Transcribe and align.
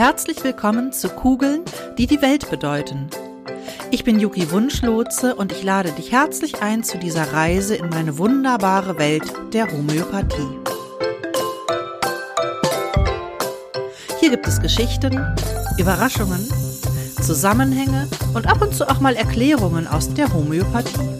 Herzlich 0.00 0.42
willkommen 0.42 0.94
zu 0.94 1.10
Kugeln, 1.10 1.60
die 1.98 2.06
die 2.06 2.22
Welt 2.22 2.48
bedeuten. 2.48 3.10
Ich 3.90 4.02
bin 4.02 4.18
Yuki 4.18 4.50
Wunschlotze 4.50 5.34
und 5.34 5.52
ich 5.52 5.62
lade 5.62 5.92
dich 5.92 6.10
herzlich 6.10 6.62
ein 6.62 6.82
zu 6.82 6.96
dieser 6.96 7.34
Reise 7.34 7.74
in 7.74 7.90
meine 7.90 8.16
wunderbare 8.16 8.96
Welt 8.96 9.30
der 9.52 9.70
Homöopathie. 9.70 10.58
Hier 14.20 14.30
gibt 14.30 14.48
es 14.48 14.62
Geschichten, 14.62 15.22
Überraschungen, 15.76 16.48
Zusammenhänge 17.20 18.08
und 18.32 18.46
ab 18.46 18.62
und 18.62 18.74
zu 18.74 18.88
auch 18.88 19.00
mal 19.00 19.16
Erklärungen 19.16 19.86
aus 19.86 20.14
der 20.14 20.32
Homöopathie. 20.32 21.10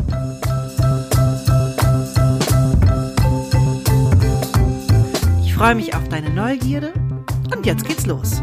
Ich 5.44 5.54
freue 5.54 5.75
mich 5.75 5.94
auf 5.94 6.08
deine 6.08 6.31
Neugierde 6.31 6.94
und 7.54 7.67
jetzt 7.67 7.86
geht's 7.86 8.07
los. 8.07 8.43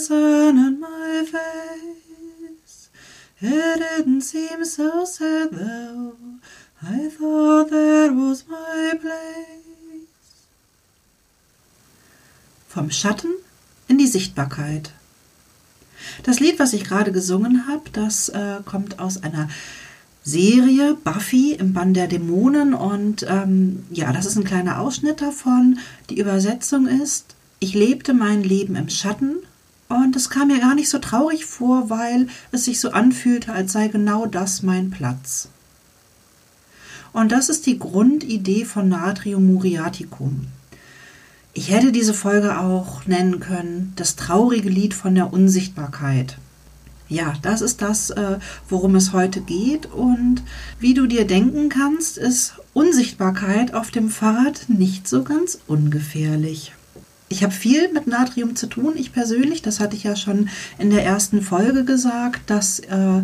Sun 0.00 0.58
on 0.58 0.80
my 0.80 1.24
face. 1.24 2.90
It 3.40 3.78
didn't 3.78 4.22
seem 4.22 4.64
so 4.64 5.04
sad 5.04 5.50
though, 5.52 6.14
I 6.82 7.08
thought 7.08 7.70
that 7.70 8.10
was 8.14 8.46
my 8.48 8.98
place. 8.98 10.08
Vom 12.68 12.90
Schatten 12.90 13.30
in 13.88 13.98
die 13.98 14.06
Sichtbarkeit. 14.06 14.92
Das 16.22 16.40
Lied, 16.40 16.58
was 16.58 16.72
ich 16.72 16.84
gerade 16.84 17.12
gesungen 17.12 17.66
habe, 17.68 17.90
das 17.92 18.30
äh, 18.30 18.60
kommt 18.64 18.98
aus 18.98 19.22
einer 19.22 19.48
Serie 20.22 20.94
Buffy 20.94 21.54
im 21.54 21.72
Bann 21.72 21.94
der 21.94 22.06
Dämonen 22.06 22.74
und 22.74 23.26
ähm, 23.28 23.84
ja, 23.90 24.12
das 24.12 24.26
ist 24.26 24.36
ein 24.36 24.44
kleiner 24.44 24.80
Ausschnitt 24.80 25.20
davon. 25.20 25.78
Die 26.08 26.18
Übersetzung 26.18 26.86
ist, 26.86 27.34
ich 27.58 27.74
lebte 27.74 28.14
mein 28.14 28.42
Leben 28.42 28.76
im 28.76 28.88
Schatten 28.88 29.36
und 29.90 30.14
es 30.14 30.30
kam 30.30 30.48
mir 30.48 30.60
gar 30.60 30.76
nicht 30.76 30.88
so 30.88 30.98
traurig 30.98 31.44
vor, 31.44 31.90
weil 31.90 32.28
es 32.52 32.64
sich 32.64 32.78
so 32.78 32.92
anfühlte, 32.92 33.52
als 33.52 33.72
sei 33.72 33.88
genau 33.88 34.24
das 34.24 34.62
mein 34.62 34.90
Platz. 34.90 35.48
Und 37.12 37.32
das 37.32 37.48
ist 37.48 37.66
die 37.66 37.78
Grundidee 37.78 38.64
von 38.64 38.88
Natrium 38.88 39.52
muriaticum. 39.52 40.46
Ich 41.54 41.70
hätte 41.70 41.90
diese 41.90 42.14
Folge 42.14 42.60
auch 42.60 43.04
nennen 43.06 43.40
können, 43.40 43.92
das 43.96 44.14
traurige 44.14 44.68
Lied 44.68 44.94
von 44.94 45.16
der 45.16 45.32
Unsichtbarkeit. 45.32 46.38
Ja, 47.08 47.34
das 47.42 47.60
ist 47.60 47.82
das, 47.82 48.10
äh, 48.10 48.38
worum 48.68 48.94
es 48.94 49.12
heute 49.12 49.40
geht. 49.40 49.86
Und 49.86 50.44
wie 50.78 50.94
du 50.94 51.08
dir 51.08 51.26
denken 51.26 51.68
kannst, 51.68 52.16
ist 52.16 52.54
Unsichtbarkeit 52.72 53.74
auf 53.74 53.90
dem 53.90 54.08
Fahrrad 54.08 54.68
nicht 54.68 55.08
so 55.08 55.24
ganz 55.24 55.58
ungefährlich. 55.66 56.72
Ich 57.32 57.44
habe 57.44 57.52
viel 57.52 57.92
mit 57.92 58.06
Natrium 58.06 58.56
zu 58.56 58.66
tun, 58.66 58.94
ich 58.96 59.12
persönlich. 59.12 59.62
Das 59.62 59.80
hatte 59.80 59.96
ich 59.96 60.02
ja 60.02 60.16
schon 60.16 60.48
in 60.78 60.90
der 60.90 61.04
ersten 61.04 61.42
Folge 61.42 61.84
gesagt, 61.84 62.50
dass, 62.50 62.80
äh, 62.80 63.22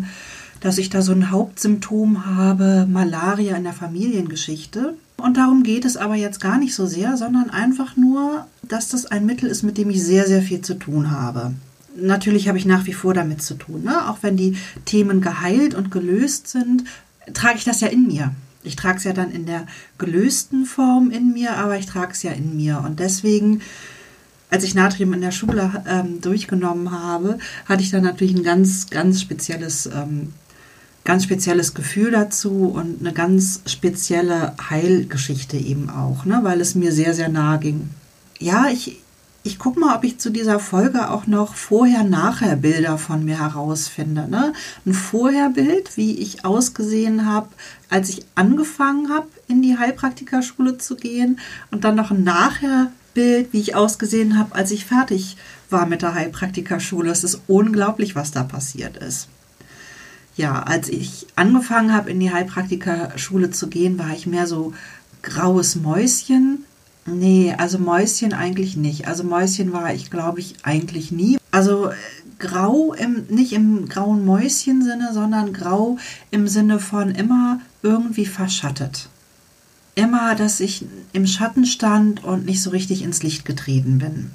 dass 0.61 0.77
ich 0.77 0.89
da 0.89 1.01
so 1.01 1.11
ein 1.11 1.29
Hauptsymptom 1.29 2.25
habe, 2.25 2.87
Malaria 2.89 3.55
in 3.57 3.65
der 3.65 3.73
Familiengeschichte. 3.73 4.95
Und 5.17 5.37
darum 5.37 5.63
geht 5.63 5.83
es 5.83 5.97
aber 5.97 6.15
jetzt 6.15 6.39
gar 6.39 6.57
nicht 6.57 6.73
so 6.73 6.85
sehr, 6.85 7.17
sondern 7.17 7.49
einfach 7.49 7.97
nur, 7.97 8.47
dass 8.63 8.87
das 8.87 9.05
ein 9.05 9.25
Mittel 9.25 9.49
ist, 9.49 9.63
mit 9.63 9.77
dem 9.77 9.89
ich 9.89 10.01
sehr, 10.01 10.25
sehr 10.25 10.41
viel 10.41 10.61
zu 10.61 10.75
tun 10.75 11.11
habe 11.11 11.53
natürlich 11.99 12.47
habe 12.47 12.57
ich 12.57 12.65
nach 12.65 12.85
wie 12.85 12.93
vor 12.93 13.13
damit 13.13 13.41
zu 13.41 13.55
tun. 13.55 13.83
Ne? 13.83 14.09
Auch 14.09 14.19
wenn 14.21 14.37
die 14.37 14.55
Themen 14.85 15.21
geheilt 15.21 15.73
und 15.73 15.91
gelöst 15.91 16.47
sind, 16.47 16.83
trage 17.33 17.57
ich 17.57 17.63
das 17.63 17.81
ja 17.81 17.87
in 17.87 18.07
mir. 18.07 18.33
Ich 18.63 18.75
trage 18.75 18.97
es 18.97 19.03
ja 19.03 19.13
dann 19.13 19.31
in 19.31 19.45
der 19.45 19.65
gelösten 19.97 20.65
Form 20.65 21.11
in 21.11 21.33
mir, 21.33 21.57
aber 21.57 21.77
ich 21.77 21.85
trage 21.85 22.11
es 22.11 22.23
ja 22.23 22.31
in 22.31 22.55
mir. 22.55 22.83
Und 22.85 22.99
deswegen, 22.99 23.61
als 24.49 24.63
ich 24.63 24.75
Natrium 24.75 25.13
in 25.13 25.21
der 25.21 25.31
Schule 25.31 25.83
ähm, 25.87 26.21
durchgenommen 26.21 26.91
habe, 26.91 27.37
hatte 27.65 27.83
ich 27.83 27.91
dann 27.91 28.03
natürlich 28.03 28.35
ein 28.35 28.43
ganz, 28.43 28.89
ganz 28.89 29.21
spezielles, 29.21 29.87
ähm, 29.87 30.33
ganz 31.03 31.23
spezielles 31.23 31.73
Gefühl 31.73 32.11
dazu 32.11 32.71
und 32.73 33.01
eine 33.01 33.13
ganz 33.13 33.61
spezielle 33.65 34.53
Heilgeschichte 34.69 35.57
eben 35.57 35.89
auch, 35.89 36.25
ne? 36.25 36.39
weil 36.43 36.61
es 36.61 36.75
mir 36.75 36.91
sehr, 36.91 37.13
sehr 37.13 37.29
nahe 37.29 37.59
ging. 37.59 37.89
Ja, 38.39 38.67
ich, 38.71 39.01
ich 39.43 39.59
gucke 39.59 39.79
mal, 39.79 39.95
ob 39.95 40.03
ich 40.03 40.17
zu 40.17 40.29
dieser 40.29 40.59
Folge 40.59 41.09
auch 41.09 41.27
noch 41.27 41.55
Vorher-Nachher-Bilder 41.55 42.97
von 42.97 43.25
mir 43.25 43.39
herausfinde. 43.39 44.29
Ne? 44.29 44.53
Ein 44.85 44.93
Vorherbild, 44.93 45.97
wie 45.97 46.19
ich 46.19 46.45
ausgesehen 46.45 47.25
habe, 47.25 47.47
als 47.89 48.09
ich 48.09 48.25
angefangen 48.35 49.09
habe, 49.09 49.27
in 49.47 49.61
die 49.61 49.77
Heilpraktikerschule 49.77 50.77
zu 50.77 50.95
gehen. 50.95 51.39
Und 51.71 51.83
dann 51.83 51.95
noch 51.95 52.11
ein 52.11 52.23
Nachherbild, 53.17 53.51
wie 53.51 53.59
ich 53.59 53.75
ausgesehen 53.75 54.37
habe, 54.37 54.55
als 54.55 54.71
ich 54.71 54.85
fertig 54.85 55.37
war 55.69 55.85
mit 55.85 56.01
der 56.01 56.13
Heilpraktikerschule. 56.13 57.11
Es 57.11 57.23
ist 57.23 57.41
unglaublich, 57.47 58.15
was 58.15 58.31
da 58.31 58.43
passiert 58.43 58.97
ist. 58.97 59.27
Ja, 60.35 60.61
als 60.63 60.87
ich 60.87 61.25
angefangen 61.35 61.93
habe, 61.93 62.11
in 62.11 62.19
die 62.19 62.31
Heilpraktikerschule 62.31 63.49
zu 63.49 63.67
gehen, 63.67 63.97
war 63.97 64.13
ich 64.13 64.27
mehr 64.27 64.47
so 64.47 64.73
graues 65.23 65.75
Mäuschen 65.75 66.63
Nee, 67.09 67.55
also 67.57 67.79
Mäuschen 67.79 68.33
eigentlich 68.33 68.75
nicht. 68.75 69.07
Also 69.07 69.23
Mäuschen 69.23 69.71
war 69.71 69.93
ich, 69.93 70.11
glaube 70.11 70.41
ich, 70.41 70.55
eigentlich 70.63 71.09
nie. 71.09 71.37
Also 71.51 71.85
äh, 71.85 71.93
grau 72.37 72.93
im, 72.93 73.23
nicht 73.29 73.53
im 73.53 73.87
grauen 73.87 74.25
Mäuschen-Sinne, 74.25 75.13
sondern 75.13 75.53
grau 75.53 75.97
im 76.31 76.49
Sinne 76.49 76.79
von 76.79 77.11
immer 77.11 77.61
irgendwie 77.81 78.25
verschattet. 78.25 79.07
Immer, 79.97 80.35
dass 80.35 80.59
ich 80.59 80.85
im 81.11 81.25
Schatten 81.25 81.65
stand 81.65 82.23
und 82.23 82.45
nicht 82.45 82.61
so 82.61 82.69
richtig 82.69 83.01
ins 83.01 83.23
Licht 83.23 83.45
getreten 83.45 83.97
bin. 83.97 84.29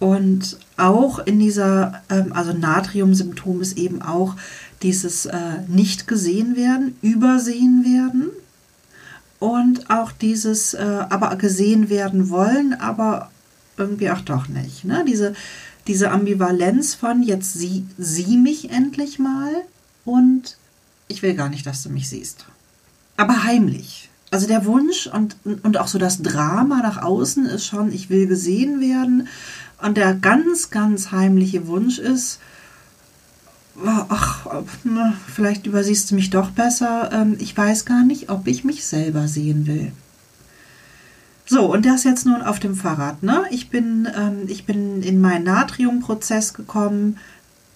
Und 0.00 0.58
auch 0.76 1.20
in 1.20 1.38
dieser, 1.38 2.02
ähm, 2.10 2.32
also 2.32 2.52
Natrium-Symptom 2.52 3.60
ist 3.60 3.78
eben 3.78 4.02
auch 4.02 4.34
dieses 4.82 5.26
äh, 5.26 5.60
nicht 5.68 6.08
gesehen 6.08 6.56
werden, 6.56 6.96
übersehen 7.00 7.84
werden 7.84 8.30
und 9.38 9.88
auch 9.88 10.10
dieses 10.10 10.74
äh, 10.74 11.04
aber 11.08 11.36
gesehen 11.36 11.88
werden 11.88 12.28
wollen, 12.28 12.74
aber 12.74 13.30
irgendwie 13.76 14.10
auch 14.10 14.20
doch 14.20 14.48
nicht. 14.48 14.84
Ne? 14.84 15.04
Diese, 15.06 15.34
diese 15.86 16.10
Ambivalenz 16.10 16.96
von 16.96 17.22
jetzt 17.22 17.54
sieh, 17.54 17.86
sieh 17.98 18.36
mich 18.36 18.70
endlich 18.70 19.20
mal 19.20 19.52
und 20.04 20.56
ich 21.06 21.22
will 21.22 21.34
gar 21.34 21.50
nicht, 21.50 21.66
dass 21.66 21.84
du 21.84 21.90
mich 21.90 22.08
siehst. 22.08 22.46
Aber 23.16 23.44
heimlich. 23.44 24.10
Also 24.34 24.48
der 24.48 24.64
Wunsch 24.64 25.06
und, 25.06 25.36
und 25.62 25.78
auch 25.78 25.86
so 25.86 25.96
das 25.96 26.20
Drama 26.20 26.78
nach 26.82 27.00
außen 27.00 27.46
ist 27.46 27.66
schon, 27.66 27.92
ich 27.92 28.10
will 28.10 28.26
gesehen 28.26 28.80
werden. 28.80 29.28
Und 29.80 29.96
der 29.96 30.12
ganz, 30.12 30.70
ganz 30.70 31.12
heimliche 31.12 31.68
Wunsch 31.68 32.00
ist, 32.00 32.40
ach, 33.86 34.64
vielleicht 35.32 35.66
übersiehst 35.66 36.10
du 36.10 36.16
mich 36.16 36.30
doch 36.30 36.50
besser. 36.50 37.10
Ähm, 37.12 37.36
ich 37.38 37.56
weiß 37.56 37.84
gar 37.84 38.04
nicht, 38.04 38.28
ob 38.28 38.48
ich 38.48 38.64
mich 38.64 38.84
selber 38.84 39.28
sehen 39.28 39.68
will. 39.68 39.92
So, 41.46 41.72
und 41.72 41.86
das 41.86 42.02
jetzt 42.02 42.26
nun 42.26 42.42
auf 42.42 42.58
dem 42.58 42.74
Fahrrad. 42.74 43.22
Ne? 43.22 43.44
Ich, 43.50 43.70
bin, 43.70 44.08
ähm, 44.16 44.48
ich 44.48 44.66
bin 44.66 45.04
in 45.04 45.20
meinen 45.20 45.44
Natriumprozess 45.44 46.54
gekommen. 46.54 47.18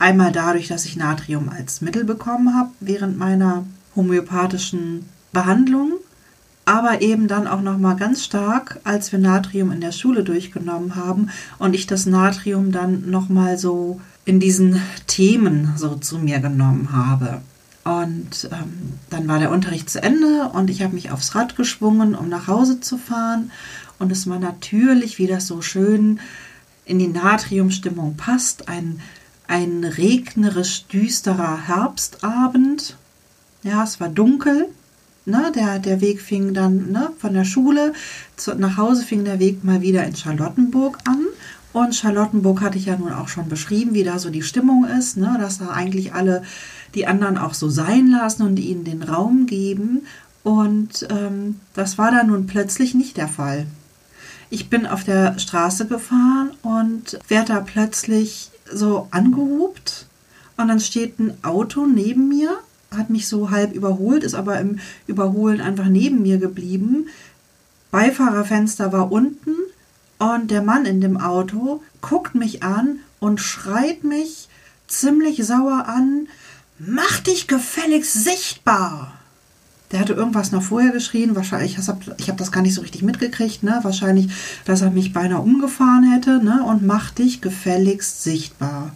Einmal 0.00 0.32
dadurch, 0.32 0.66
dass 0.66 0.86
ich 0.86 0.96
Natrium 0.96 1.50
als 1.50 1.82
Mittel 1.82 2.02
bekommen 2.02 2.56
habe 2.56 2.70
während 2.80 3.16
meiner 3.16 3.64
homöopathischen 3.94 5.08
Behandlung, 5.32 5.92
aber 6.68 7.00
eben 7.00 7.28
dann 7.28 7.46
auch 7.46 7.62
noch 7.62 7.78
mal 7.78 7.94
ganz 7.94 8.22
stark, 8.22 8.78
als 8.84 9.10
wir 9.10 9.18
Natrium 9.18 9.72
in 9.72 9.80
der 9.80 9.90
Schule 9.90 10.22
durchgenommen 10.22 10.96
haben 10.96 11.30
und 11.58 11.72
ich 11.72 11.86
das 11.86 12.04
Natrium 12.04 12.72
dann 12.72 13.08
noch 13.08 13.30
mal 13.30 13.56
so 13.56 14.02
in 14.26 14.38
diesen 14.38 14.82
Themen 15.06 15.72
so 15.78 15.96
zu 15.96 16.18
mir 16.18 16.40
genommen 16.40 16.92
habe. 16.92 17.40
Und 17.84 18.50
ähm, 18.52 18.98
dann 19.08 19.26
war 19.28 19.38
der 19.38 19.50
Unterricht 19.50 19.88
zu 19.88 20.02
Ende 20.02 20.50
und 20.52 20.68
ich 20.68 20.82
habe 20.82 20.94
mich 20.94 21.10
aufs 21.10 21.34
Rad 21.34 21.56
geschwungen, 21.56 22.14
um 22.14 22.28
nach 22.28 22.48
Hause 22.48 22.80
zu 22.80 22.98
fahren. 22.98 23.50
Und 23.98 24.12
es 24.12 24.28
war 24.28 24.38
natürlich, 24.38 25.16
wie 25.16 25.26
das 25.26 25.46
so 25.46 25.62
schön 25.62 26.20
in 26.84 26.98
die 26.98 27.08
Natriumstimmung 27.08 28.16
passt, 28.18 28.68
ein, 28.68 29.00
ein 29.46 29.84
regnerisch 29.84 30.84
düsterer 30.84 31.66
Herbstabend. 31.66 32.98
Ja, 33.62 33.84
es 33.84 34.00
war 34.00 34.10
dunkel. 34.10 34.68
Ne, 35.28 35.52
der, 35.54 35.78
der 35.78 36.00
Weg 36.00 36.22
fing 36.22 36.54
dann 36.54 36.90
ne, 36.90 37.10
von 37.18 37.34
der 37.34 37.44
Schule 37.44 37.92
zu, 38.36 38.54
nach 38.54 38.78
Hause, 38.78 39.04
fing 39.04 39.26
der 39.26 39.38
Weg 39.38 39.62
mal 39.62 39.82
wieder 39.82 40.04
in 40.04 40.16
Charlottenburg 40.16 40.96
an. 41.04 41.26
Und 41.74 41.94
Charlottenburg 41.94 42.62
hatte 42.62 42.78
ich 42.78 42.86
ja 42.86 42.96
nun 42.96 43.12
auch 43.12 43.28
schon 43.28 43.46
beschrieben, 43.46 43.92
wie 43.92 44.04
da 44.04 44.18
so 44.18 44.30
die 44.30 44.42
Stimmung 44.42 44.86
ist, 44.86 45.18
ne? 45.18 45.36
dass 45.38 45.58
da 45.58 45.68
eigentlich 45.68 46.14
alle 46.14 46.42
die 46.94 47.06
anderen 47.06 47.36
auch 47.36 47.52
so 47.52 47.68
sein 47.68 48.06
lassen 48.06 48.42
und 48.42 48.58
ihnen 48.58 48.84
den 48.84 49.02
Raum 49.02 49.44
geben. 49.44 50.06
Und 50.44 51.06
ähm, 51.10 51.56
das 51.74 51.98
war 51.98 52.10
dann 52.10 52.28
nun 52.28 52.46
plötzlich 52.46 52.94
nicht 52.94 53.18
der 53.18 53.28
Fall. 53.28 53.66
Ich 54.48 54.70
bin 54.70 54.86
auf 54.86 55.04
der 55.04 55.38
Straße 55.38 55.86
gefahren 55.86 56.52
und 56.62 57.18
werde 57.28 57.52
da 57.52 57.60
plötzlich 57.60 58.50
so 58.72 59.08
angehupt. 59.10 60.06
Und 60.56 60.68
dann 60.68 60.80
steht 60.80 61.18
ein 61.18 61.34
Auto 61.44 61.86
neben 61.86 62.28
mir, 62.28 62.58
hat 62.96 63.10
mich 63.10 63.28
so 63.28 63.50
halb 63.50 63.74
überholt, 63.74 64.24
ist 64.24 64.34
aber 64.34 64.58
im 64.60 64.78
Überholen 65.06 65.60
einfach 65.60 65.86
neben 65.86 66.22
mir 66.22 66.38
geblieben. 66.38 67.08
Beifahrerfenster 67.90 68.92
war 68.92 69.12
unten 69.12 69.54
und 70.18 70.50
der 70.50 70.62
Mann 70.62 70.84
in 70.84 71.00
dem 71.00 71.18
Auto 71.18 71.82
guckt 72.00 72.34
mich 72.34 72.62
an 72.62 73.00
und 73.20 73.40
schreit 73.40 74.04
mich 74.04 74.48
ziemlich 74.86 75.44
sauer 75.44 75.86
an, 75.86 76.28
mach 76.78 77.20
dich 77.20 77.46
gefälligst 77.46 78.24
sichtbar. 78.24 79.12
Der 79.90 80.00
hatte 80.00 80.12
irgendwas 80.12 80.52
noch 80.52 80.62
vorher 80.62 80.92
geschrien, 80.92 81.34
wahrscheinlich, 81.34 81.78
ich 81.78 81.88
habe 81.88 82.16
hab 82.20 82.36
das 82.36 82.52
gar 82.52 82.62
nicht 82.62 82.74
so 82.74 82.82
richtig 82.82 83.02
mitgekriegt, 83.02 83.62
ne? 83.62 83.78
Wahrscheinlich, 83.82 84.30
dass 84.66 84.82
er 84.82 84.90
mich 84.90 85.14
beinahe 85.14 85.40
umgefahren 85.40 86.12
hätte, 86.12 86.44
ne? 86.44 86.62
Und 86.62 86.84
mach 86.86 87.10
dich 87.10 87.40
gefälligst 87.40 88.22
sichtbar. 88.22 88.92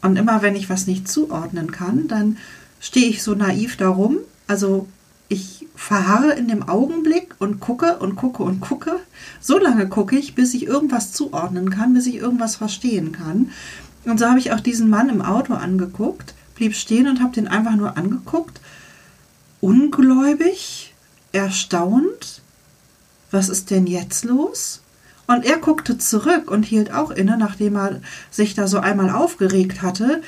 Und 0.00 0.16
immer 0.16 0.42
wenn 0.42 0.54
ich 0.54 0.70
was 0.70 0.86
nicht 0.86 1.08
zuordnen 1.08 1.72
kann, 1.72 2.06
dann 2.06 2.36
stehe 2.82 3.06
ich 3.06 3.22
so 3.22 3.34
naiv 3.34 3.78
darum. 3.78 4.18
Also 4.46 4.86
ich 5.28 5.66
verharre 5.74 6.32
in 6.32 6.48
dem 6.48 6.68
Augenblick 6.68 7.36
und 7.38 7.60
gucke 7.60 7.96
und 7.98 8.16
gucke 8.16 8.42
und 8.42 8.60
gucke. 8.60 9.00
So 9.40 9.58
lange 9.58 9.88
gucke 9.88 10.18
ich, 10.18 10.34
bis 10.34 10.52
ich 10.52 10.66
irgendwas 10.66 11.12
zuordnen 11.12 11.70
kann, 11.70 11.94
bis 11.94 12.06
ich 12.06 12.16
irgendwas 12.16 12.56
verstehen 12.56 13.12
kann. 13.12 13.50
Und 14.04 14.18
so 14.18 14.26
habe 14.26 14.40
ich 14.40 14.52
auch 14.52 14.60
diesen 14.60 14.90
Mann 14.90 15.08
im 15.08 15.22
Auto 15.22 15.54
angeguckt, 15.54 16.34
blieb 16.56 16.74
stehen 16.74 17.08
und 17.08 17.22
habe 17.22 17.32
den 17.32 17.48
einfach 17.48 17.76
nur 17.76 17.96
angeguckt. 17.96 18.60
Ungläubig, 19.60 20.92
erstaunt. 21.30 22.42
Was 23.30 23.48
ist 23.48 23.70
denn 23.70 23.86
jetzt 23.86 24.24
los? 24.24 24.82
Und 25.28 25.44
er 25.44 25.58
guckte 25.58 25.98
zurück 25.98 26.50
und 26.50 26.64
hielt 26.64 26.92
auch 26.92 27.12
inne, 27.12 27.38
nachdem 27.38 27.76
er 27.76 28.00
sich 28.30 28.54
da 28.54 28.66
so 28.66 28.80
einmal 28.80 29.08
aufgeregt 29.08 29.82
hatte, 29.82 30.20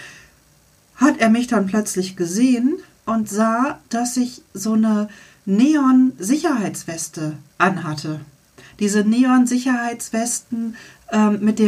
hat 0.97 1.19
er 1.19 1.31
mich 1.31 1.47
dann 1.47 1.67
plötzlich 1.67 2.17
gesehen 2.17 2.77
und 3.07 3.29
sah, 3.29 3.81
dass 3.89 4.17
ich 4.17 4.43
so 4.53 4.75
eine 4.75 5.09
Neon-Sicherheitsweste 5.47 7.35
anhatte. 7.59 8.21
Diese 8.81 9.05
Neon-Sicherheitswesten 9.05 10.77
ähm, 11.13 11.39
mit, 11.41 11.61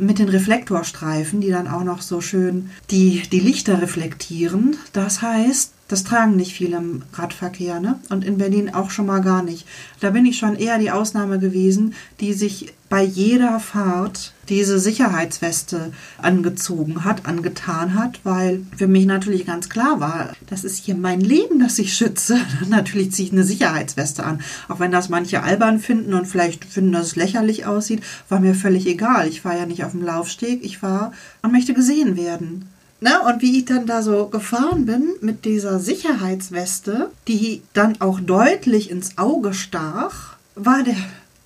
mit 0.00 0.18
den 0.18 0.28
Reflektorstreifen, 0.28 1.40
die 1.40 1.50
dann 1.50 1.68
auch 1.68 1.84
noch 1.84 2.02
so 2.02 2.20
schön 2.20 2.70
die, 2.90 3.22
die 3.30 3.40
Lichter 3.40 3.80
reflektieren. 3.80 4.76
Das 4.92 5.22
heißt, 5.22 5.72
das 5.88 6.04
tragen 6.04 6.36
nicht 6.36 6.52
viele 6.52 6.76
im 6.76 7.02
Radverkehr, 7.14 7.80
ne? 7.80 7.98
Und 8.10 8.24
in 8.24 8.36
Berlin 8.36 8.74
auch 8.74 8.90
schon 8.90 9.06
mal 9.06 9.22
gar 9.22 9.42
nicht. 9.42 9.66
Da 10.00 10.10
bin 10.10 10.26
ich 10.26 10.38
schon 10.38 10.54
eher 10.54 10.78
die 10.78 10.90
Ausnahme 10.90 11.38
gewesen, 11.38 11.94
die 12.20 12.34
sich 12.34 12.74
bei 12.90 13.02
jeder 13.02 13.58
Fahrt 13.58 14.32
diese 14.48 14.78
Sicherheitsweste 14.78 15.92
angezogen 16.18 17.04
hat, 17.04 17.26
angetan 17.26 17.94
hat, 17.94 18.20
weil 18.24 18.62
für 18.76 18.86
mich 18.86 19.04
natürlich 19.06 19.46
ganz 19.46 19.68
klar 19.68 20.00
war, 20.00 20.32
das 20.46 20.64
ist 20.64 20.84
hier 20.84 20.94
mein 20.94 21.20
Leben, 21.20 21.58
das 21.58 21.78
ich 21.78 21.94
schütze. 21.94 22.38
natürlich 22.68 23.12
ziehe 23.12 23.28
ich 23.28 23.32
eine 23.32 23.44
Sicherheitsweste 23.44 24.24
an. 24.24 24.40
Auch 24.68 24.80
wenn 24.80 24.92
das 24.92 25.08
manche 25.08 25.42
albern 25.42 25.80
finden 25.80 26.14
und 26.14 26.26
vielleicht 26.26 26.64
finden, 26.64 26.92
dass 26.92 27.08
es 27.08 27.16
lächerlich 27.16 27.66
aussieht, 27.66 28.02
war 28.28 28.40
mir 28.40 28.54
völlig 28.54 28.86
egal. 28.86 29.28
Ich 29.28 29.44
war 29.44 29.56
ja 29.56 29.66
nicht 29.66 29.84
auf 29.84 29.92
dem 29.92 30.02
Laufsteg, 30.02 30.64
ich 30.64 30.82
war 30.82 31.12
und 31.42 31.52
möchte 31.52 31.74
gesehen 31.74 32.16
werden. 32.16 32.68
Ne? 33.00 33.20
Und 33.22 33.42
wie 33.42 33.58
ich 33.58 33.64
dann 33.64 33.86
da 33.86 34.02
so 34.02 34.26
gefahren 34.26 34.86
bin 34.86 35.10
mit 35.20 35.44
dieser 35.44 35.78
Sicherheitsweste, 35.78 37.10
die 37.28 37.62
dann 37.72 38.00
auch 38.00 38.20
deutlich 38.20 38.90
ins 38.90 39.18
Auge 39.18 39.54
stach, 39.54 40.36
war 40.56 40.82
der 40.82 40.96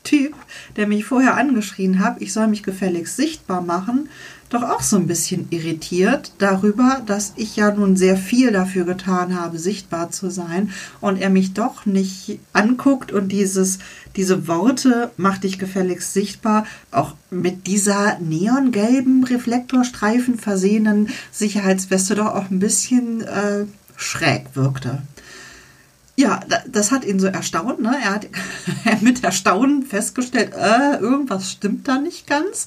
Typ, 0.04 0.34
der 0.76 0.87
mich 0.87 1.04
vorher 1.04 1.37
angeschrien 1.37 2.00
hat, 2.00 2.16
ich 2.20 2.32
soll 2.32 2.49
mich 2.49 2.62
gefälligst 2.62 3.16
sichtbar 3.16 3.60
machen, 3.60 4.08
doch 4.52 4.62
auch 4.62 4.82
so 4.82 4.96
ein 4.96 5.06
bisschen 5.06 5.46
irritiert 5.50 6.32
darüber, 6.38 7.02
dass 7.06 7.32
ich 7.37 7.56
ja 7.56 7.72
nun 7.72 7.96
sehr 7.96 8.16
viel 8.16 8.52
dafür 8.52 8.84
getan 8.84 9.38
habe, 9.38 9.58
sichtbar 9.58 10.10
zu 10.10 10.31
sein 10.31 10.70
und 11.00 11.20
er 11.20 11.31
mich 11.31 11.54
doch 11.54 11.87
nicht 11.87 12.38
anguckt 12.52 13.12
und 13.12 13.28
dieses, 13.28 13.78
diese 14.16 14.46
Worte, 14.49 15.10
mach 15.16 15.38
dich 15.38 15.58
gefälligst 15.58 16.12
sichtbar, 16.12 16.66
auch 16.90 17.14
mit 17.31 17.66
dieser 17.66 18.19
neongelben 18.19 19.25
Reflektorstreifen 19.25 20.38
versehenen 20.38 21.08
Sicherheitsweste 21.31 22.14
doch 22.14 22.34
auch 22.34 22.50
ein 22.50 22.58
bisschen 22.58 23.22
äh, 23.22 23.64
schräg 23.96 24.55
wirkte. 24.55 25.02
Ja, 26.14 26.40
das 26.69 26.93
hat 26.93 27.06
ihn 27.06 27.19
so 27.19 27.26
erstaunt. 27.26 27.81
Ne? 27.81 27.96
Er 28.02 28.14
hat 28.14 28.26
mit 29.00 29.25
Erstaunen 29.25 29.82
festgestellt, 29.82 30.52
äh, 30.55 30.98
irgendwas 30.98 31.50
stimmt 31.50 31.88
da 31.88 31.98
nicht 31.98 32.26
ganz. 32.26 32.66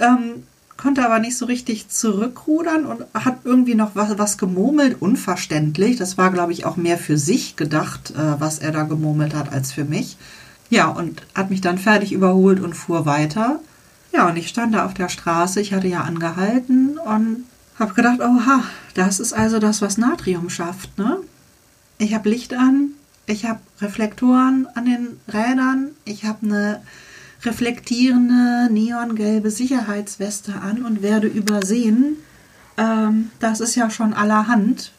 Ähm, 0.00 0.44
konnte 0.84 1.02
aber 1.02 1.18
nicht 1.18 1.38
so 1.38 1.46
richtig 1.46 1.88
zurückrudern 1.88 2.84
und 2.84 3.06
hat 3.14 3.38
irgendwie 3.44 3.74
noch 3.74 3.92
was, 3.94 4.18
was 4.18 4.36
gemurmelt, 4.36 5.00
unverständlich. 5.00 5.96
Das 5.96 6.18
war, 6.18 6.30
glaube 6.30 6.52
ich, 6.52 6.66
auch 6.66 6.76
mehr 6.76 6.98
für 6.98 7.16
sich 7.16 7.56
gedacht, 7.56 8.10
äh, 8.10 8.38
was 8.38 8.58
er 8.58 8.70
da 8.70 8.82
gemurmelt 8.82 9.34
hat, 9.34 9.50
als 9.50 9.72
für 9.72 9.86
mich. 9.86 10.18
Ja, 10.68 10.88
und 10.88 11.22
hat 11.34 11.48
mich 11.48 11.62
dann 11.62 11.78
fertig 11.78 12.12
überholt 12.12 12.60
und 12.60 12.74
fuhr 12.74 13.06
weiter. 13.06 13.60
Ja, 14.12 14.28
und 14.28 14.36
ich 14.36 14.48
stand 14.48 14.74
da 14.74 14.84
auf 14.84 14.92
der 14.92 15.08
Straße, 15.08 15.58
ich 15.58 15.72
hatte 15.72 15.88
ja 15.88 16.02
angehalten 16.02 16.98
und 16.98 17.44
habe 17.78 17.94
gedacht, 17.94 18.20
oha, 18.20 18.62
das 18.92 19.20
ist 19.20 19.32
also 19.32 19.58
das, 19.60 19.80
was 19.80 19.96
Natrium 19.96 20.50
schafft, 20.50 20.98
ne? 20.98 21.16
Ich 21.96 22.12
habe 22.12 22.28
Licht 22.28 22.52
an, 22.52 22.90
ich 23.24 23.46
habe 23.46 23.60
Reflektoren 23.80 24.68
an 24.74 24.84
den 24.84 25.18
Rädern, 25.28 25.92
ich 26.04 26.26
habe 26.26 26.44
eine 26.44 26.82
reflektierende 27.44 28.68
neongelbe 28.72 29.50
Sicherheitsweste 29.50 30.60
an 30.60 30.84
und 30.84 31.02
werde 31.02 31.26
übersehen. 31.26 32.16
Ähm, 32.76 33.30
das 33.40 33.60
ist 33.60 33.74
ja 33.74 33.90
schon 33.90 34.14
allerhand, 34.14 34.92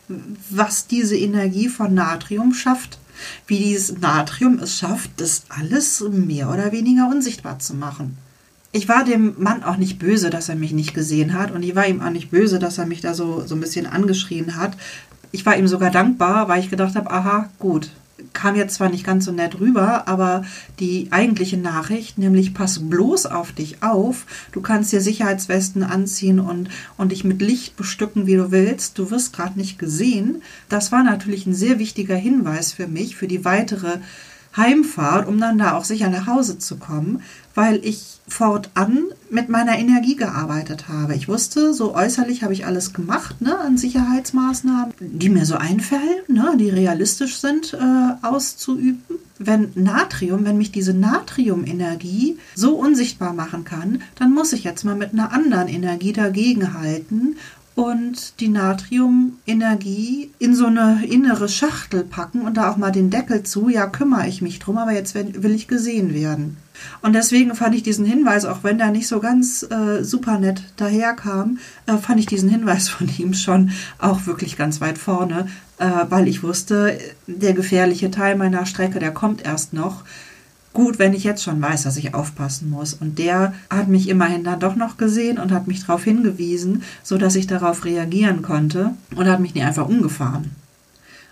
was 0.50 0.88
diese 0.88 1.18
Energie 1.18 1.70
von 1.70 1.94
Natrium 1.94 2.54
schafft. 2.54 3.00
Wie 3.48 3.58
dieses 3.58 4.00
Natrium 4.00 4.60
es 4.60 4.78
schafft, 4.78 5.12
das 5.18 5.44
alles 5.50 6.04
mehr 6.10 6.50
oder 6.50 6.72
weniger 6.72 7.08
unsichtbar 7.08 7.60
zu 7.60 7.74
machen. 7.74 8.18
Ich 8.72 8.90
war 8.90 9.06
dem 9.06 9.36
Mann 9.38 9.64
auch 9.64 9.78
nicht 9.78 10.00
böse, 10.00 10.30
dass 10.30 10.50
er 10.50 10.56
mich 10.56 10.74
nicht 10.74 10.94
gesehen 10.94 11.34
hat 11.34 11.52
und 11.52 11.64
ich 11.64 11.76
war 11.76 11.88
ihm 11.88 12.02
auch 12.02 12.10
nicht 12.10 12.30
böse, 12.30 12.60
dass 12.60 12.78
er 12.78 12.86
mich 12.86 13.00
da 13.00 13.14
so, 13.14 13.46
so 13.46 13.56
ein 13.56 13.62
bisschen 13.62 13.86
angeschrien 13.86 14.58
hat. 14.58 14.76
Ich 15.32 15.46
war 15.46 15.56
ihm 15.56 15.68
sogar 15.68 15.92
dankbar, 15.92 16.50
weil 16.50 16.60
ich 16.60 16.70
gedacht 16.70 16.96
habe, 16.96 17.10
aha, 17.10 17.50
gut, 17.58 17.90
kam 18.34 18.56
jetzt 18.56 18.76
zwar 18.76 18.90
nicht 18.90 19.06
ganz 19.06 19.26
so 19.26 19.32
nett 19.32 19.60
rüber, 19.60 20.08
aber 20.08 20.44
die 20.80 21.08
eigentliche 21.12 21.58
Nachricht, 21.58 22.18
nämlich 22.18 22.54
pass 22.54 22.88
bloß 22.88 23.26
auf 23.26 23.52
dich 23.52 23.84
auf, 23.84 24.26
du 24.52 24.62
kannst 24.62 24.92
dir 24.92 25.02
Sicherheitswesten 25.02 25.84
anziehen 25.84 26.40
und, 26.40 26.70
und 26.98 27.12
dich 27.12 27.24
mit 27.24 27.42
Licht 27.42 27.76
bestücken, 27.76 28.26
wie 28.26 28.36
du 28.36 28.52
willst, 28.52 28.98
du 28.98 29.12
wirst 29.12 29.34
gerade 29.34 29.60
nicht 29.60 29.78
gesehen, 29.80 30.42
das 30.70 30.92
war 30.92 31.04
natürlich 31.04 31.46
ein 31.46 31.54
sehr 31.54 31.78
wichtiger 31.80 32.16
Hinweis 32.16 32.72
für 32.74 32.88
mich, 32.88 33.16
für 33.16 33.28
die 33.28 33.44
weitere 33.44 33.98
Heimfahrt, 34.58 35.28
um 35.28 35.40
dann 35.40 35.58
da 35.58 35.74
auch 35.74 35.86
sicher 35.86 36.10
nach 36.10 36.28
Hause 36.28 36.58
zu 36.60 36.78
kommen, 36.78 37.22
weil 37.54 37.80
ich 37.84 38.20
fortan 38.28 39.06
mit 39.30 39.50
meiner 39.50 39.78
Energie 39.78 40.16
gearbeitet 40.16 40.88
habe. 40.88 41.16
Ich 41.16 41.28
wusste, 41.28 41.74
so 41.74 41.94
äußerlich 41.94 42.44
habe 42.44 42.54
ich 42.54 42.66
alles 42.66 42.94
gemacht 42.94 43.42
ne, 43.42 43.58
an 43.58 43.78
Sicherheitsmaßnahmen, 43.78 44.94
die 45.00 45.30
mir 45.30 45.46
so 45.46 45.56
einfallen, 45.56 46.22
ne, 46.28 46.56
die 46.58 46.70
realistisch 46.70 47.38
sind, 47.38 47.74
äh, 47.74 48.26
auszuüben. 48.26 49.02
Wenn 49.38 49.72
Natrium, 49.76 50.46
wenn 50.46 50.58
mich 50.58 50.72
diese 50.72 50.94
Natriumenergie 50.94 52.38
so 52.56 52.76
unsichtbar 52.76 53.34
machen 53.34 53.66
kann, 53.66 54.02
dann 54.18 54.34
muss 54.34 54.54
ich 54.54 54.64
jetzt 54.64 54.86
mal 54.86 54.96
mit 54.96 55.12
einer 55.12 55.34
anderen 55.34 55.68
Energie 55.68 56.14
dagegenhalten 56.14 57.36
und 57.76 58.40
die 58.40 58.48
Natriumenergie 58.48 60.32
in 60.40 60.56
so 60.56 60.68
eine 60.68 61.06
innere 61.06 61.50
Schachtel 61.50 62.06
packen 62.06 62.42
und 62.42 62.56
da 62.56 62.72
auch 62.72 62.78
mal 62.78 62.92
den 62.92 63.10
Deckel 63.10 63.44
zu. 63.44 63.68
Ja, 63.68 63.88
kümmere 63.88 64.28
ich 64.28 64.42
mich 64.42 64.60
drum, 64.60 64.78
aber 64.78 64.94
jetzt 64.94 65.14
will 65.14 65.54
ich 65.54 65.68
gesehen 65.68 66.14
werden. 66.14 66.58
Und 67.02 67.14
deswegen 67.14 67.54
fand 67.54 67.76
ich 67.76 67.84
diesen 67.84 68.06
Hinweis, 68.06 68.46
auch 68.46 68.64
wenn 68.64 68.78
der 68.78 68.92
nicht 68.92 69.08
so 69.08 69.20
ganz 69.20 69.64
äh, 69.64 70.04
super 70.04 70.40
nett 70.40 70.64
daherkam, 70.78 71.58
äh, 71.86 71.98
fand 71.98 72.20
ich 72.20 72.26
diesen 72.26 72.50
Hinweis 72.50 72.88
von 72.90 73.10
ihm 73.18 73.34
schon 73.34 73.72
auch 74.00 74.26
wirklich 74.26 74.58
ganz 74.58 74.80
weit 74.80 74.98
vorne, 74.98 75.48
äh, 75.78 75.90
weil 76.10 76.28
ich 76.28 76.44
wusste, 76.44 76.98
der 77.28 77.54
gefährliche 77.54 78.10
Teil 78.10 78.38
meiner 78.38 78.66
Strecke, 78.66 79.00
der 79.00 79.12
kommt 79.12 79.46
erst 79.46 79.74
noch 79.74 80.04
gut, 80.76 81.00
wenn 81.00 81.14
ich 81.14 81.24
jetzt 81.24 81.44
schon 81.44 81.60
weiß, 81.60 81.84
dass 81.84 81.98
ich 81.98 82.14
aufpassen 82.14 82.70
muss. 82.70 82.94
Und 82.94 83.18
der 83.18 83.56
hat 83.72 83.88
mich 83.88 84.08
immerhin 84.08 84.44
dann 84.44 84.60
doch 84.60 84.76
noch 84.76 84.98
gesehen 84.98 85.40
und 85.40 85.52
hat 85.52 85.66
mich 85.66 85.84
darauf 85.84 86.04
hingewiesen, 86.04 86.84
so 87.02 87.18
dass 87.18 87.36
ich 87.36 87.48
darauf 87.48 87.84
reagieren 87.86 88.44
konnte 88.44 88.92
und 89.16 89.28
hat 89.28 89.40
mich 89.40 89.56
nie 89.56 89.64
einfach 89.64 89.90
umgefahren. 89.90 90.52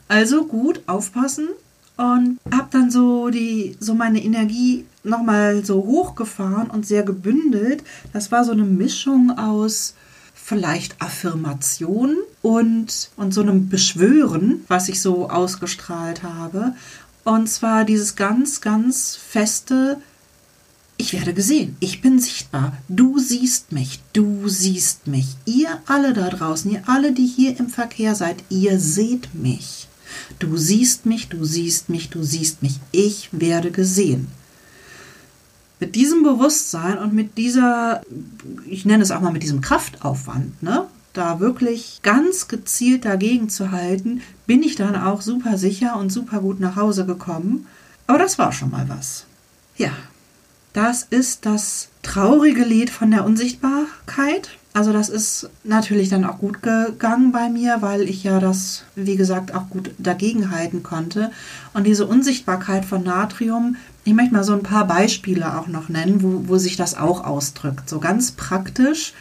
Also 0.07 0.45
gut, 0.45 0.81
aufpassen 0.87 1.49
und 1.97 2.39
habe 2.51 2.67
dann 2.71 2.89
so 2.89 3.29
die 3.29 3.77
so 3.79 3.93
meine 3.93 4.23
Energie 4.23 4.85
nochmal 5.03 5.63
so 5.63 5.75
hochgefahren 5.83 6.69
und 6.69 6.87
sehr 6.87 7.03
gebündelt. 7.03 7.83
Das 8.13 8.31
war 8.31 8.43
so 8.43 8.51
eine 8.51 8.63
Mischung 8.63 9.37
aus 9.37 9.93
vielleicht 10.33 11.01
Affirmation 11.01 12.17
und, 12.41 13.11
und 13.15 13.33
so 13.33 13.41
einem 13.41 13.69
Beschwören, 13.69 14.65
was 14.67 14.89
ich 14.89 15.01
so 15.01 15.29
ausgestrahlt 15.29 16.21
habe. 16.23 16.73
Und 17.23 17.47
zwar 17.47 17.85
dieses 17.85 18.15
ganz, 18.15 18.59
ganz 18.59 19.15
feste, 19.15 20.01
ich 20.97 21.13
werde 21.13 21.33
gesehen, 21.33 21.77
ich 21.79 22.01
bin 22.01 22.19
sichtbar, 22.19 22.77
du 22.89 23.17
siehst 23.17 23.71
mich, 23.71 24.01
du 24.11 24.47
siehst 24.49 25.07
mich. 25.07 25.35
Ihr 25.45 25.81
alle 25.85 26.13
da 26.13 26.29
draußen, 26.29 26.69
ihr 26.71 26.83
alle, 26.87 27.13
die 27.13 27.25
hier 27.25 27.57
im 27.59 27.69
Verkehr 27.69 28.15
seid, 28.15 28.43
ihr 28.49 28.79
seht 28.79 29.33
mich. 29.33 29.87
Du 30.39 30.57
siehst 30.57 31.05
mich, 31.05 31.29
du 31.29 31.43
siehst 31.43 31.89
mich, 31.89 32.09
du 32.09 32.23
siehst 32.23 32.61
mich. 32.61 32.79
Ich 32.91 33.29
werde 33.31 33.71
gesehen. 33.71 34.27
Mit 35.79 35.95
diesem 35.95 36.23
Bewusstsein 36.23 36.97
und 36.97 37.13
mit 37.13 37.37
dieser, 37.37 38.03
ich 38.65 38.85
nenne 38.85 39.03
es 39.03 39.11
auch 39.11 39.21
mal 39.21 39.33
mit 39.33 39.43
diesem 39.43 39.61
Kraftaufwand, 39.61 40.61
ne? 40.61 40.87
Da 41.13 41.39
wirklich 41.39 41.99
ganz 42.01 42.47
gezielt 42.47 43.05
dagegen 43.05 43.49
zu 43.49 43.71
halten, 43.71 44.21
bin 44.47 44.63
ich 44.63 44.75
dann 44.75 44.95
auch 44.95 45.21
super 45.21 45.57
sicher 45.57 45.97
und 45.97 46.11
super 46.11 46.39
gut 46.39 46.59
nach 46.59 46.75
Hause 46.75 47.05
gekommen. 47.05 47.67
Aber 48.07 48.19
das 48.19 48.37
war 48.37 48.51
schon 48.51 48.71
mal 48.71 48.89
was. 48.89 49.25
Ja, 49.77 49.91
das 50.73 51.03
ist 51.03 51.45
das 51.45 51.89
traurige 52.01 52.63
Lied 52.63 52.89
von 52.89 53.11
der 53.11 53.25
Unsichtbarkeit. 53.25 54.49
Also 54.73 54.91
das 54.91 55.09
ist 55.09 55.49
natürlich 55.63 56.09
dann 56.09 56.25
auch 56.25 56.39
gut 56.39 56.63
gegangen 56.63 57.31
bei 57.31 57.47
mir, 57.47 57.77
weil 57.81 58.09
ich 58.09 58.23
ja 58.23 58.39
das, 58.39 58.83
wie 58.95 59.15
gesagt, 59.15 59.53
auch 59.53 59.69
gut 59.69 59.91
dagegenhalten 59.99 60.81
konnte. 60.81 61.31
Und 61.73 61.85
diese 61.85 62.07
Unsichtbarkeit 62.07 62.83
von 62.83 63.03
Natrium, 63.03 63.75
ich 64.03 64.15
möchte 64.15 64.33
mal 64.33 64.43
so 64.43 64.53
ein 64.53 64.63
paar 64.63 64.87
Beispiele 64.87 65.59
auch 65.59 65.67
noch 65.67 65.89
nennen, 65.89 66.23
wo, 66.23 66.47
wo 66.47 66.57
sich 66.57 66.75
das 66.75 66.97
auch 66.97 67.23
ausdrückt. 67.23 67.87
So 67.87 67.99
ganz 67.99 68.31
praktisch. 68.31 69.13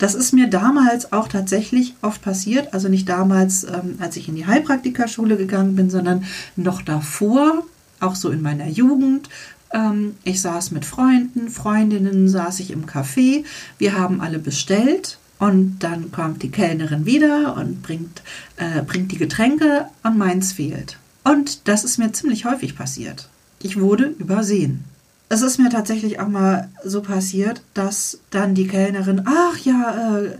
Das 0.00 0.14
ist 0.14 0.32
mir 0.32 0.48
damals 0.48 1.12
auch 1.12 1.28
tatsächlich 1.28 1.94
oft 2.00 2.22
passiert. 2.22 2.72
Also 2.72 2.88
nicht 2.88 3.06
damals, 3.06 3.64
ähm, 3.64 3.96
als 3.98 4.16
ich 4.16 4.28
in 4.28 4.34
die 4.34 4.46
Heilpraktikerschule 4.46 5.36
gegangen 5.36 5.76
bin, 5.76 5.90
sondern 5.90 6.24
noch 6.56 6.80
davor, 6.80 7.64
auch 8.00 8.14
so 8.14 8.30
in 8.30 8.40
meiner 8.40 8.66
Jugend, 8.66 9.28
ähm, 9.74 10.16
ich 10.24 10.40
saß 10.40 10.70
mit 10.70 10.86
Freunden, 10.86 11.50
Freundinnen, 11.50 12.30
saß 12.30 12.60
ich 12.60 12.70
im 12.70 12.86
Café. 12.86 13.44
Wir 13.76 13.98
haben 13.98 14.22
alle 14.22 14.38
bestellt 14.38 15.18
und 15.38 15.80
dann 15.80 16.10
kommt 16.10 16.42
die 16.42 16.50
Kellnerin 16.50 17.04
wieder 17.04 17.54
und 17.58 17.82
bringt, 17.82 18.22
äh, 18.56 18.80
bringt 18.80 19.12
die 19.12 19.18
Getränke 19.18 19.84
und 20.02 20.16
meins 20.16 20.54
fehlt. 20.54 20.96
Und 21.24 21.68
das 21.68 21.84
ist 21.84 21.98
mir 21.98 22.10
ziemlich 22.12 22.46
häufig 22.46 22.74
passiert. 22.74 23.28
Ich 23.62 23.78
wurde 23.78 24.14
übersehen. 24.18 24.82
Es 25.30 25.40
ist 25.40 25.58
mir 25.58 25.70
tatsächlich 25.70 26.20
auch 26.20 26.28
mal 26.28 26.68
so 26.84 27.00
passiert, 27.00 27.62
dass 27.72 28.18
dann 28.28 28.54
die 28.54 28.66
Kellnerin, 28.66 29.22
ach 29.24 29.56
ja, 29.58 30.18
äh, 30.18 30.36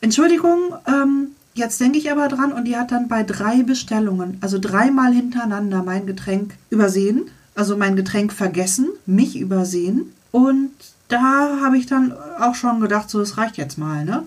Entschuldigung, 0.00 0.58
ähm, 0.86 1.28
jetzt 1.52 1.78
denke 1.80 1.98
ich 1.98 2.10
aber 2.10 2.28
dran 2.28 2.52
und 2.52 2.64
die 2.64 2.76
hat 2.76 2.92
dann 2.92 3.08
bei 3.08 3.22
drei 3.22 3.62
Bestellungen, 3.62 4.38
also 4.40 4.58
dreimal 4.58 5.12
hintereinander 5.12 5.82
mein 5.82 6.06
Getränk 6.06 6.54
übersehen 6.70 7.30
also 7.54 7.76
mein 7.76 7.96
Getränk 7.96 8.32
vergessen, 8.32 8.88
mich 9.06 9.38
übersehen. 9.38 10.12
Und 10.30 10.70
da 11.08 11.60
habe 11.62 11.76
ich 11.76 11.86
dann 11.86 12.14
auch 12.40 12.54
schon 12.54 12.80
gedacht, 12.80 13.10
so, 13.10 13.20
es 13.20 13.36
reicht 13.36 13.56
jetzt 13.56 13.78
mal, 13.78 14.04
ne? 14.04 14.22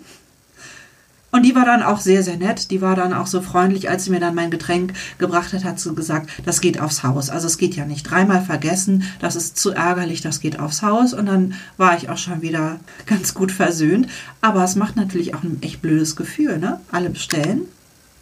Und 1.35 1.43
die 1.43 1.53
war 1.53 1.65
dann 1.65 1.83
auch 1.83 1.99
sehr, 1.99 2.23
sehr 2.23 2.37
nett. 2.37 2.71
Die 2.71 2.81
war 2.81 2.95
dann 2.95 3.11
auch 3.11 3.27
so 3.27 3.41
freundlich, 3.41 3.89
als 3.89 4.05
sie 4.05 4.11
mir 4.11 4.21
dann 4.21 4.35
mein 4.35 4.51
Getränk 4.51 4.93
gebracht 5.17 5.51
hat, 5.51 5.65
hat 5.65 5.81
sie 5.81 5.93
gesagt, 5.93 6.29
das 6.45 6.61
geht 6.61 6.79
aufs 6.79 7.03
Haus. 7.03 7.29
Also 7.29 7.47
es 7.47 7.57
geht 7.57 7.75
ja 7.75 7.83
nicht 7.83 8.03
dreimal 8.09 8.41
vergessen, 8.41 9.03
das 9.19 9.35
ist 9.35 9.57
zu 9.57 9.71
ärgerlich, 9.71 10.21
das 10.21 10.39
geht 10.39 10.61
aufs 10.61 10.81
Haus. 10.81 11.13
Und 11.13 11.25
dann 11.25 11.55
war 11.75 11.97
ich 11.97 12.07
auch 12.07 12.17
schon 12.17 12.41
wieder 12.41 12.79
ganz 13.05 13.33
gut 13.33 13.51
versöhnt. 13.51 14.07
Aber 14.39 14.63
es 14.63 14.77
macht 14.77 14.95
natürlich 14.95 15.35
auch 15.35 15.43
ein 15.43 15.57
echt 15.61 15.81
blödes 15.81 16.15
Gefühl, 16.15 16.57
ne? 16.57 16.79
Alle 16.89 17.09
bestellen 17.09 17.63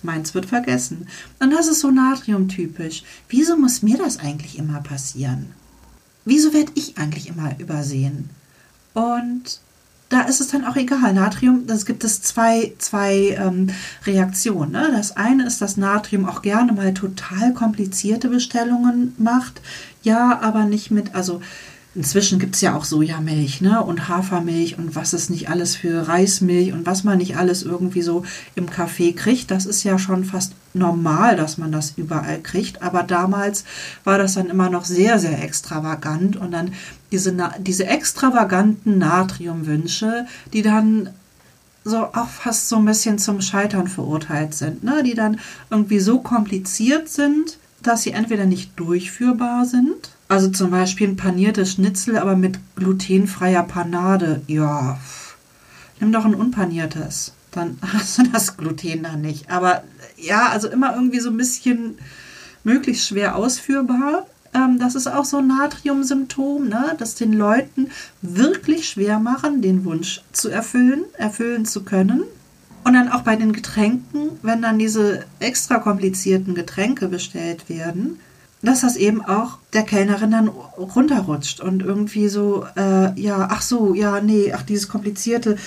Meins 0.01 0.33
wird 0.33 0.47
vergessen. 0.47 1.07
Und 1.39 1.51
das 1.51 1.67
ist 1.67 1.81
so 1.81 1.91
natriumtypisch. 1.91 3.03
Wieso 3.29 3.55
muss 3.57 3.83
mir 3.83 3.99
das 3.99 4.17
eigentlich 4.17 4.57
immer 4.57 4.81
passieren? 4.81 5.51
Wieso 6.25 6.51
werde 6.51 6.71
ich 6.73 6.97
eigentlich 6.97 7.27
immer 7.27 7.59
übersehen? 7.59 8.31
Und 8.95 9.59
da 10.13 10.21
ist 10.21 10.41
es 10.41 10.49
dann 10.49 10.65
auch 10.65 10.75
egal. 10.75 11.13
Natrium, 11.13 11.65
das 11.65 11.85
gibt 11.85 12.03
es 12.03 12.21
zwei, 12.21 12.73
zwei 12.77 13.37
ähm, 13.39 13.67
Reaktionen. 14.05 14.71
Ne? 14.71 14.89
Das 14.95 15.17
eine 15.17 15.45
ist, 15.45 15.61
dass 15.61 15.77
Natrium 15.77 16.27
auch 16.27 16.41
gerne 16.41 16.71
mal 16.71 16.93
total 16.93 17.53
komplizierte 17.53 18.29
Bestellungen 18.29 19.15
macht. 19.17 19.61
Ja, 20.03 20.39
aber 20.41 20.65
nicht 20.65 20.91
mit, 20.91 21.15
also 21.15 21.41
Inzwischen 21.95 22.39
gibt 22.39 22.55
es 22.55 22.61
ja 22.61 22.75
auch 22.75 22.85
Sojamilch 22.85 23.61
ne? 23.61 23.83
und 23.83 24.07
Hafermilch 24.07 24.79
und 24.79 24.95
was 24.95 25.13
es 25.13 25.29
nicht 25.29 25.49
alles 25.49 25.75
für 25.75 26.07
Reismilch 26.07 26.73
und 26.73 26.87
was 26.87 27.03
man 27.03 27.19
nicht 27.19 27.37
alles 27.37 27.61
irgendwie 27.61 28.01
so 28.01 28.23
im 28.55 28.67
Café 28.67 29.15
kriegt. 29.15 29.51
Das 29.51 29.67
ist 29.67 29.83
ja 29.83 29.99
schon 29.99 30.25
fast 30.25 30.53
normal, 30.73 31.35
dass 31.35 31.57
man 31.57 31.71
das 31.71 31.93
überall 31.97 32.41
kriegt. 32.41 32.81
Aber 32.81 33.03
damals 33.03 33.63
war 34.03 34.17
das 34.17 34.35
dann 34.35 34.49
immer 34.49 34.69
noch 34.69 34.85
sehr, 34.85 35.19
sehr 35.19 35.43
extravagant 35.43 36.35
und 36.35 36.51
dann 36.51 36.73
diese, 37.11 37.35
diese 37.59 37.85
extravaganten 37.85 38.97
Natriumwünsche, 38.97 40.25
die 40.51 40.61
dann 40.61 41.09
so 41.85 41.97
auch 41.97 42.29
fast 42.29 42.69
so 42.69 42.77
ein 42.77 42.85
bisschen 42.85 43.19
zum 43.19 43.41
Scheitern 43.41 43.87
verurteilt 43.87 44.53
sind, 44.53 44.83
ne? 44.83 45.03
die 45.03 45.15
dann 45.15 45.39
irgendwie 45.69 45.99
so 45.99 46.19
kompliziert 46.19 47.09
sind, 47.09 47.57
dass 47.81 48.03
sie 48.03 48.11
entweder 48.11 48.45
nicht 48.45 48.79
durchführbar 48.79 49.65
sind 49.65 50.13
also 50.33 50.49
zum 50.49 50.71
Beispiel 50.71 51.09
ein 51.09 51.15
paniertes 51.15 51.73
Schnitzel, 51.73 52.17
aber 52.17 52.35
mit 52.35 52.57
glutenfreier 52.75 53.61
Panade. 53.61 54.41
Ja, 54.47 54.99
nimm 55.99 56.11
doch 56.11 56.25
ein 56.25 56.33
unpaniertes. 56.33 57.33
Dann 57.51 57.77
hast 57.93 58.17
du 58.17 58.23
das 58.31 58.57
Gluten 58.57 59.03
da 59.03 59.15
nicht. 59.15 59.51
Aber 59.51 59.83
ja, 60.23 60.49
also 60.49 60.69
immer 60.69 60.95
irgendwie 60.95 61.19
so 61.19 61.29
ein 61.29 61.37
bisschen 61.37 61.97
möglichst 62.63 63.07
schwer 63.07 63.35
ausführbar. 63.35 64.25
Ähm, 64.53 64.79
das 64.79 64.95
ist 64.95 65.07
auch 65.07 65.25
so 65.25 65.37
ein 65.37 65.47
Natriumsymptom, 65.47 66.67
ne? 66.67 66.95
das 66.97 67.15
den 67.15 67.33
Leuten 67.33 67.89
wirklich 68.21 68.87
schwer 68.89 69.19
machen, 69.19 69.61
den 69.61 69.85
Wunsch 69.85 70.21
zu 70.31 70.49
erfüllen, 70.49 71.03
erfüllen 71.17 71.65
zu 71.65 71.83
können. 71.83 72.23
Und 72.83 72.93
dann 72.93 73.09
auch 73.09 73.21
bei 73.21 73.37
den 73.37 73.53
Getränken, 73.53 74.31
wenn 74.41 74.61
dann 74.61 74.77
diese 74.77 75.25
extra 75.39 75.79
komplizierten 75.79 76.53
Getränke 76.53 77.07
bestellt 77.07 77.69
werden, 77.69 78.19
dass 78.61 78.81
das 78.81 78.97
eben 78.97 79.23
auch 79.23 79.57
der 79.73 79.83
Kellnerin 79.83 80.31
dann 80.31 80.47
runterrutscht 80.49 81.61
und 81.61 81.81
irgendwie 81.81 82.27
so, 82.27 82.65
äh, 82.75 83.17
ja, 83.19 83.47
ach 83.51 83.61
so, 83.61 83.93
ja, 83.93 84.21
nee, 84.21 84.53
ach, 84.53 84.63
dieses 84.63 84.87
komplizierte, 84.87 85.57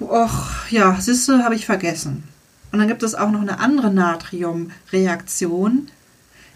och, 0.00 0.70
ja, 0.70 0.96
Sisse 1.00 1.44
habe 1.44 1.54
ich 1.54 1.66
vergessen. 1.66 2.24
Und 2.70 2.78
dann 2.78 2.88
gibt 2.88 3.02
es 3.02 3.14
auch 3.14 3.30
noch 3.30 3.40
eine 3.40 3.60
andere 3.60 3.90
Natriumreaktion. 3.92 5.88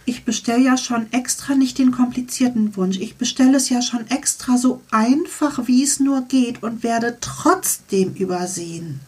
Ich 0.05 0.25
bestelle 0.25 0.63
ja 0.63 0.77
schon 0.77 1.13
extra 1.13 1.55
nicht 1.55 1.79
den 1.79 1.93
komplizierten 1.93 2.77
Wunsch. 2.77 2.99
Ich 2.99 3.17
bestelle 3.17 3.57
es 3.57 3.69
ja 3.69 3.83
schon 3.83 4.11
extra 4.11 4.59
so 4.59 4.83
einfach, 4.91 5.67
wie 5.69 5.85
es 5.85 6.01
nur 6.01 6.23
geht 6.23 6.63
und 6.63 6.83
werde 6.83 7.19
trotzdem 7.21 8.15
übersehen. 8.15 9.01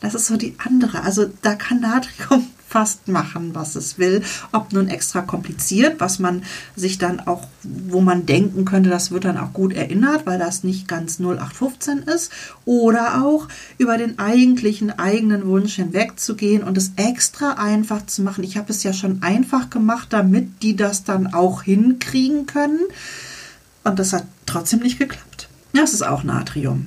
Das 0.00 0.14
ist 0.14 0.26
so 0.26 0.36
die 0.36 0.56
andere. 0.58 1.02
Also 1.02 1.30
da 1.42 1.54
kann 1.54 1.80
Natrium 1.80 2.46
fast 2.74 3.06
machen, 3.06 3.54
was 3.54 3.76
es 3.76 4.00
will. 4.00 4.24
Ob 4.50 4.72
nun 4.72 4.88
extra 4.88 5.22
kompliziert, 5.22 6.00
was 6.00 6.18
man 6.18 6.42
sich 6.74 6.98
dann 6.98 7.20
auch, 7.20 7.46
wo 7.62 8.00
man 8.00 8.26
denken 8.26 8.64
könnte, 8.64 8.90
das 8.90 9.12
wird 9.12 9.26
dann 9.26 9.38
auch 9.38 9.52
gut 9.52 9.72
erinnert, 9.72 10.26
weil 10.26 10.40
das 10.40 10.64
nicht 10.64 10.88
ganz 10.88 11.20
0815 11.20 11.98
ist. 11.98 12.32
Oder 12.64 13.24
auch 13.24 13.46
über 13.78 13.96
den 13.96 14.18
eigentlichen 14.18 14.90
eigenen 14.98 15.46
Wunsch 15.46 15.76
hinwegzugehen 15.76 16.64
und 16.64 16.76
es 16.76 16.94
extra 16.96 17.52
einfach 17.52 18.04
zu 18.06 18.22
machen. 18.22 18.42
Ich 18.42 18.56
habe 18.56 18.72
es 18.72 18.82
ja 18.82 18.92
schon 18.92 19.22
einfach 19.22 19.70
gemacht, 19.70 20.08
damit 20.10 20.60
die 20.64 20.74
das 20.74 21.04
dann 21.04 21.32
auch 21.32 21.62
hinkriegen 21.62 22.46
können. 22.46 22.80
Und 23.84 24.00
das 24.00 24.12
hat 24.12 24.24
trotzdem 24.46 24.80
nicht 24.80 24.98
geklappt. 24.98 25.48
Das 25.74 25.94
ist 25.94 26.02
auch 26.02 26.24
Natrium. 26.24 26.86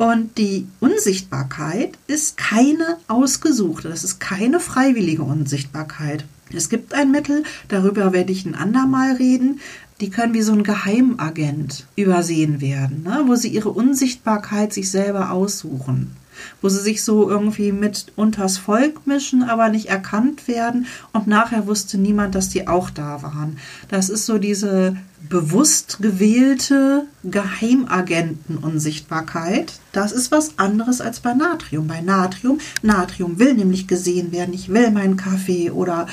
Und 0.00 0.38
die 0.38 0.66
Unsichtbarkeit 0.80 1.98
ist 2.06 2.38
keine 2.38 2.96
ausgesuchte, 3.06 3.90
das 3.90 4.02
ist 4.02 4.18
keine 4.18 4.58
freiwillige 4.58 5.22
Unsichtbarkeit. 5.22 6.24
Es 6.54 6.70
gibt 6.70 6.94
ein 6.94 7.10
Mittel, 7.10 7.42
darüber 7.68 8.14
werde 8.14 8.32
ich 8.32 8.46
ein 8.46 8.54
andermal 8.54 9.16
reden, 9.16 9.60
die 10.00 10.08
können 10.08 10.32
wie 10.32 10.40
so 10.40 10.54
ein 10.54 10.62
Geheimagent 10.62 11.84
übersehen 11.96 12.62
werden, 12.62 13.02
ne? 13.02 13.24
wo 13.26 13.34
sie 13.34 13.48
ihre 13.48 13.68
Unsichtbarkeit 13.68 14.72
sich 14.72 14.90
selber 14.90 15.32
aussuchen 15.32 16.16
wo 16.60 16.68
sie 16.68 16.80
sich 16.80 17.02
so 17.02 17.28
irgendwie 17.28 17.72
mit 17.72 18.12
unters 18.16 18.58
Volk 18.58 19.06
mischen, 19.06 19.42
aber 19.42 19.68
nicht 19.68 19.86
erkannt 19.86 20.48
werden 20.48 20.86
und 21.12 21.26
nachher 21.26 21.66
wusste 21.66 21.98
niemand, 21.98 22.34
dass 22.34 22.48
die 22.48 22.68
auch 22.68 22.90
da 22.90 23.22
waren. 23.22 23.58
Das 23.88 24.08
ist 24.08 24.26
so 24.26 24.38
diese 24.38 24.96
bewusst 25.28 25.98
gewählte 26.00 27.06
Geheimagentenunsichtbarkeit. 27.24 29.74
Das 29.92 30.12
ist 30.12 30.32
was 30.32 30.58
anderes 30.58 31.00
als 31.00 31.20
bei 31.20 31.34
Natrium. 31.34 31.86
Bei 31.86 32.00
Natrium, 32.00 32.58
Natrium 32.82 33.38
will 33.38 33.54
nämlich 33.54 33.86
gesehen 33.86 34.32
werden. 34.32 34.54
Ich 34.54 34.70
will 34.70 34.90
meinen 34.90 35.16
Kaffee 35.16 35.70
oder 35.70 36.06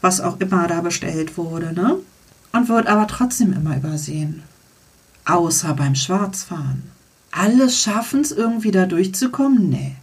was 0.00 0.20
auch 0.20 0.40
immer 0.40 0.66
da 0.66 0.80
bestellt 0.80 1.36
wurde, 1.36 1.72
ne? 1.72 1.96
Und 2.52 2.68
wird 2.68 2.86
aber 2.86 3.06
trotzdem 3.06 3.52
immer 3.52 3.76
übersehen. 3.76 4.42
Außer 5.24 5.74
beim 5.74 5.94
Schwarzfahren. 5.94 6.84
Alle 7.30 7.70
schaffen 7.70 8.20
es 8.20 8.32
irgendwie 8.32 8.70
da 8.70 8.86
durchzukommen? 8.86 9.68
Nee. 9.68 9.96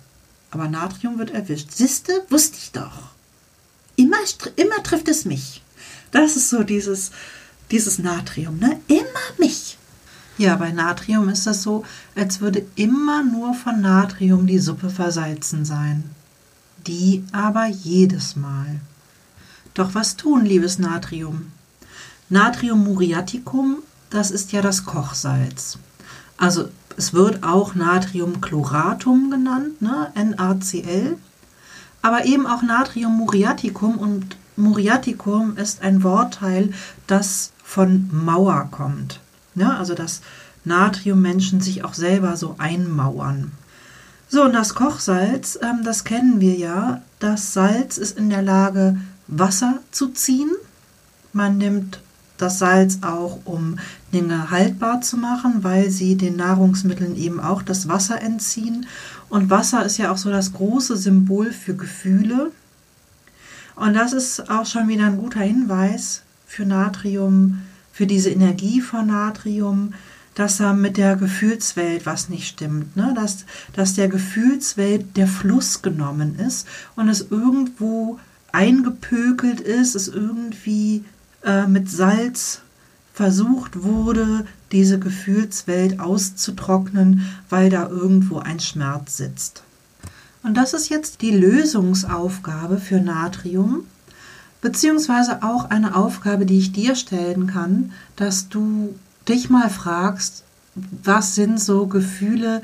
Aber 0.51 0.67
Natrium 0.69 1.17
wird 1.17 1.31
erwischt. 1.31 1.71
Siehste, 1.71 2.25
wusste 2.29 2.57
ich 2.57 2.71
doch. 2.71 3.09
Immer, 3.95 4.17
immer 4.55 4.83
trifft 4.83 5.07
es 5.07 5.25
mich. 5.25 5.61
Das 6.11 6.35
ist 6.35 6.49
so 6.49 6.63
dieses, 6.63 7.11
dieses 7.71 7.99
Natrium, 7.99 8.57
ne? 8.59 8.79
Immer 8.87 9.37
mich. 9.37 9.77
Ja, 10.37 10.55
bei 10.55 10.71
Natrium 10.71 11.29
ist 11.29 11.47
das 11.47 11.63
so, 11.63 11.85
als 12.15 12.41
würde 12.41 12.65
immer 12.75 13.23
nur 13.23 13.53
von 13.53 13.81
Natrium 13.81 14.47
die 14.47 14.59
Suppe 14.59 14.89
versalzen 14.89 15.65
sein. 15.65 16.03
Die 16.87 17.23
aber 17.31 17.65
jedes 17.65 18.35
Mal. 18.35 18.79
Doch 19.73 19.95
was 19.95 20.17
tun, 20.17 20.45
liebes 20.45 20.77
Natrium? 20.77 21.51
Natrium 22.29 22.83
muriaticum, 22.83 23.77
das 24.09 24.31
ist 24.31 24.51
ja 24.51 24.61
das 24.61 24.85
Kochsalz. 24.85 25.77
Also 26.37 26.69
es 26.97 27.13
wird 27.13 27.43
auch 27.43 27.75
Natriumchloratum 27.75 29.29
genannt, 29.29 29.81
ne? 29.81 30.11
NaCl, 30.15 31.17
aber 32.01 32.25
eben 32.25 32.45
auch 32.47 32.61
Natrium 32.61 33.17
muriaticum 33.17 33.97
und 33.97 34.37
muriaticum 34.57 35.57
ist 35.57 35.81
ein 35.81 36.03
Wortteil, 36.03 36.71
das 37.07 37.51
von 37.63 38.09
Mauer 38.11 38.67
kommt. 38.71 39.19
Ne? 39.55 39.75
Also 39.75 39.95
dass 39.95 40.21
Natriummenschen 40.63 41.61
sich 41.61 41.83
auch 41.83 41.93
selber 41.93 42.37
so 42.37 42.55
einmauern. 42.57 43.51
So, 44.27 44.43
und 44.43 44.53
das 44.53 44.73
Kochsalz, 44.73 45.59
ähm, 45.61 45.83
das 45.83 46.03
kennen 46.03 46.41
wir 46.41 46.55
ja. 46.55 47.01
Das 47.19 47.53
Salz 47.53 47.97
ist 47.97 48.17
in 48.17 48.29
der 48.29 48.41
Lage, 48.41 48.97
Wasser 49.27 49.79
zu 49.91 50.09
ziehen. 50.09 50.51
Man 51.33 51.57
nimmt 51.57 52.01
das 52.37 52.59
Salz 52.59 52.99
auch, 53.01 53.39
um 53.45 53.77
Dinge 54.13 54.51
haltbar 54.51 55.01
zu 55.01 55.17
machen, 55.17 55.63
weil 55.63 55.89
sie 55.89 56.15
den 56.15 56.35
Nahrungsmitteln 56.35 57.15
eben 57.15 57.39
auch 57.39 57.61
das 57.61 57.87
Wasser 57.87 58.21
entziehen. 58.21 58.85
Und 59.29 59.49
Wasser 59.49 59.85
ist 59.85 59.97
ja 59.97 60.11
auch 60.11 60.17
so 60.17 60.29
das 60.29 60.53
große 60.53 60.97
Symbol 60.97 61.51
für 61.51 61.75
Gefühle. 61.75 62.51
Und 63.75 63.93
das 63.93 64.13
ist 64.13 64.49
auch 64.49 64.65
schon 64.65 64.87
wieder 64.87 65.05
ein 65.05 65.17
guter 65.17 65.41
Hinweis 65.41 66.21
für 66.45 66.65
Natrium, 66.65 67.61
für 67.91 68.07
diese 68.07 68.29
Energie 68.29 68.81
von 68.81 69.07
Natrium, 69.07 69.93
dass 70.35 70.57
da 70.57 70.73
mit 70.73 70.97
der 70.97 71.15
Gefühlswelt 71.15 72.05
was 72.05 72.29
nicht 72.29 72.47
stimmt, 72.47 72.95
ne? 72.97 73.13
dass, 73.15 73.45
dass 73.73 73.95
der 73.95 74.09
Gefühlswelt 74.09 75.15
der 75.15 75.27
Fluss 75.27 75.81
genommen 75.81 76.37
ist 76.37 76.67
und 76.95 77.07
es 77.07 77.27
irgendwo 77.31 78.19
eingepökelt 78.51 79.61
ist, 79.61 79.95
es 79.95 80.09
irgendwie 80.09 81.03
äh, 81.45 81.67
mit 81.67 81.89
Salz 81.89 82.61
versucht 83.13 83.83
wurde, 83.83 84.45
diese 84.73 84.99
Gefühlswelt 84.99 86.01
auszutrocknen, 86.01 87.25
weil 87.49 87.69
da 87.69 87.87
irgendwo 87.87 88.39
ein 88.39 88.59
Schmerz 88.59 89.15
sitzt. 89.15 89.63
Und 90.43 90.55
das 90.55 90.73
ist 90.73 90.89
jetzt 90.89 91.21
die 91.21 91.31
Lösungsaufgabe 91.31 92.77
für 92.77 92.99
Natrium, 92.99 93.85
beziehungsweise 94.61 95.43
auch 95.43 95.69
eine 95.69 95.95
Aufgabe, 95.95 96.45
die 96.45 96.59
ich 96.59 96.71
dir 96.71 96.95
stellen 96.95 97.47
kann, 97.47 97.93
dass 98.15 98.49
du 98.49 98.93
dich 99.27 99.49
mal 99.49 99.69
fragst, 99.69 100.43
was 100.75 101.35
sind 101.35 101.59
so 101.59 101.87
Gefühle, 101.87 102.61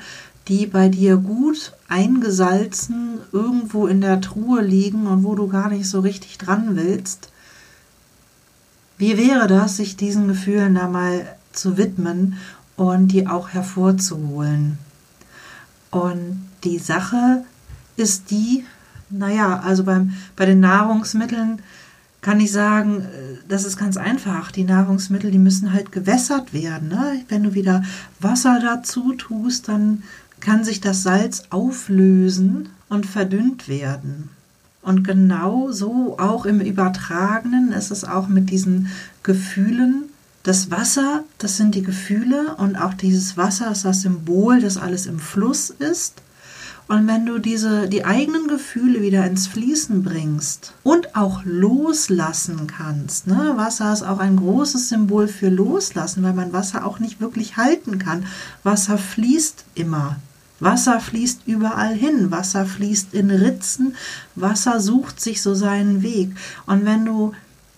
die 0.47 0.65
bei 0.65 0.89
dir 0.89 1.17
gut 1.17 1.73
eingesalzen 1.88 3.19
irgendwo 3.31 3.88
in 3.88 4.01
der 4.01 4.19
Truhe 4.21 4.61
liegen 4.61 5.07
und 5.07 5.23
wo 5.23 5.35
du 5.35 5.47
gar 5.47 5.69
nicht 5.69 5.88
so 5.88 6.01
richtig 6.01 6.38
dran 6.38 6.75
willst. 6.75 7.29
Wie 9.01 9.17
wäre 9.17 9.48
das, 9.48 9.77
sich 9.77 9.98
diesen 9.98 10.27
Gefühlen 10.27 10.75
da 10.75 10.88
mal 10.88 11.25
zu 11.53 11.75
widmen 11.75 12.38
und 12.75 13.08
die 13.08 13.25
auch 13.25 13.50
hervorzuholen? 13.50 14.77
Und 15.89 16.48
die 16.63 16.77
Sache 16.77 17.43
ist 17.98 18.29
die, 18.29 18.63
naja, 19.10 19.60
also 19.65 19.86
beim, 19.86 20.13
bei 20.36 20.46
den 20.46 20.60
Nahrungsmitteln 20.60 21.63
kann 22.22 22.39
ich 22.39 22.51
sagen, 22.51 23.01
äh, 23.01 23.40
das 23.48 23.66
ist 23.66 23.75
ganz 23.75 23.98
einfach. 23.98 24.51
Die 24.51 24.66
Nahrungsmittel, 24.66 25.31
die 25.31 25.40
müssen 25.40 25.74
halt 25.74 25.92
gewässert 25.92 26.53
werden. 26.53 26.90
Ne? 26.90 27.24
Wenn 27.27 27.42
du 27.42 27.55
wieder 27.55 27.83
Wasser 28.20 28.59
dazu 28.61 29.14
tust, 29.14 29.68
dann 29.68 30.03
kann 30.42 30.64
sich 30.64 30.79
das 30.79 31.01
Salz 31.01 31.46
auflösen 31.50 32.70
und 32.87 33.07
verdünnt 33.07 33.68
werden. 33.68 34.29
Und 34.81 35.03
genau 35.03 35.72
so 35.72 36.17
auch 36.17 36.46
im 36.46 36.59
Übertragenen 36.59 37.72
ist 37.72 37.91
es 37.91 38.03
auch 38.03 38.27
mit 38.27 38.50
diesen 38.50 38.87
Gefühlen. 39.24 40.05
Das 40.44 40.72
Wasser, 40.72 41.24
das 41.37 41.57
sind 41.57 41.75
die 41.75 41.83
Gefühle 41.83 42.55
und 42.55 42.75
auch 42.75 42.96
dieses 42.96 43.37
Wasser 43.37 43.72
ist 43.72 43.85
das 43.85 44.01
Symbol, 44.01 44.59
dass 44.59 44.77
alles 44.77 45.05
im 45.05 45.20
Fluss 45.20 45.70
ist. 45.70 46.22
Und 46.87 47.07
wenn 47.07 47.25
du 47.25 47.37
diese, 47.37 47.87
die 47.87 48.03
eigenen 48.03 48.48
Gefühle 48.48 49.01
wieder 49.01 49.25
ins 49.25 49.48
Fließen 49.48 50.03
bringst 50.03 50.74
und 50.83 51.15
auch 51.15 51.41
loslassen 51.46 52.67
kannst, 52.67 53.27
ne? 53.27 53.53
Wasser 53.55 53.94
ist 53.94 54.03
auch 54.03 54.20
ein 54.20 54.35
großes 54.35 54.89
Symbol 54.89 55.29
für 55.29 55.48
Loslassen, 55.48 56.22
weil 56.24 56.33
man 56.33 56.51
Wasser 56.51 56.85
auch 56.85 57.00
nicht 57.00 57.22
wirklich 57.22 57.55
halten 57.55 57.98
kann. 57.98 58.25
Wasser 58.63 58.98
fließt 58.98 59.63
immer. 59.75 60.17
Wasser 60.61 61.00
fließt 61.00 61.41
überall 61.47 61.93
hin, 61.93 62.31
Wasser 62.31 62.65
fließt 62.65 63.13
in 63.13 63.31
Ritzen, 63.31 63.95
Wasser 64.35 64.79
sucht 64.79 65.19
sich 65.19 65.41
so 65.41 65.55
seinen 65.55 66.03
Weg. 66.03 66.31
Und 66.67 66.85
wenn 66.85 67.03
du 67.03 67.33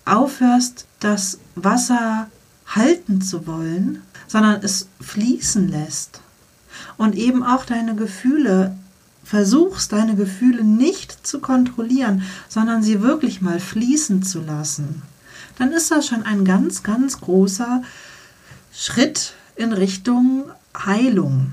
aufhörst, 0.06 0.86
das 1.00 1.40
Wasser 1.56 2.28
halten 2.68 3.22
zu 3.22 3.48
wollen, 3.48 4.02
sondern 4.28 4.62
es 4.62 4.88
fließen 5.02 5.70
lässt 5.70 6.22
und 6.98 7.16
eben 7.16 7.44
auch 7.44 7.66
deine 7.66 7.96
Gefühle 7.96 8.76
versuchst, 9.24 9.94
deine 9.94 10.16
Gefühle 10.16 10.66
nicht 10.66 11.26
zu 11.26 11.40
kontrollieren, 11.40 12.24
sondern 12.50 12.84
sie 12.84 13.02
wirklich 13.02 13.42
mal 13.42 13.60
fließen 13.60 14.24
zu 14.24 14.42
lassen, 14.42 15.02
dann 15.58 15.72
ist 15.72 15.90
das 15.92 16.08
schon 16.08 16.24
ein 16.24 16.44
ganz, 16.44 16.84
ganz 16.84 17.22
großer 17.22 17.84
Schritt 18.74 19.34
in 19.56 19.72
Richtung 19.72 20.46
Heilung. 20.86 21.52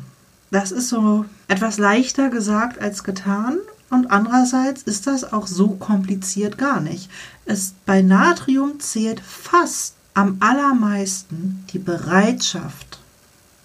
Das 0.50 0.72
ist 0.72 0.88
so 0.88 1.24
etwas 1.48 1.78
leichter 1.78 2.28
gesagt 2.28 2.80
als 2.80 3.04
getan. 3.04 3.58
Und 3.88 4.10
andererseits 4.10 4.82
ist 4.82 5.06
das 5.06 5.32
auch 5.32 5.46
so 5.46 5.68
kompliziert 5.70 6.58
gar 6.58 6.80
nicht. 6.80 7.10
Es, 7.44 7.74
bei 7.86 8.02
Natrium 8.02 8.78
zählt 8.78 9.20
fast 9.20 9.94
am 10.14 10.36
allermeisten 10.40 11.64
die 11.72 11.78
Bereitschaft, 11.78 13.00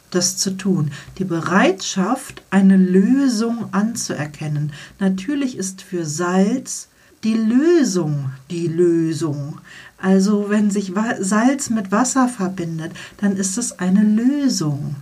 das 0.09 0.37
zu 0.37 0.51
tun. 0.51 0.91
Die 1.19 1.25
Bereitschaft, 1.25 2.41
eine 2.49 2.77
Lösung 2.77 3.69
anzuerkennen. 3.71 4.73
Natürlich 4.99 5.57
ist 5.57 5.83
für 5.83 6.05
Salz 6.05 6.87
die 7.23 7.35
Lösung 7.35 8.31
die 8.51 8.67
Lösung. 8.67 9.59
Also 9.97 10.49
wenn 10.49 10.71
sich 10.71 10.93
Salz 11.19 11.69
mit 11.69 11.91
Wasser 11.91 12.27
verbindet, 12.27 12.93
dann 13.17 13.35
ist 13.35 13.57
es 13.57 13.79
eine 13.79 14.03
Lösung. 14.03 14.95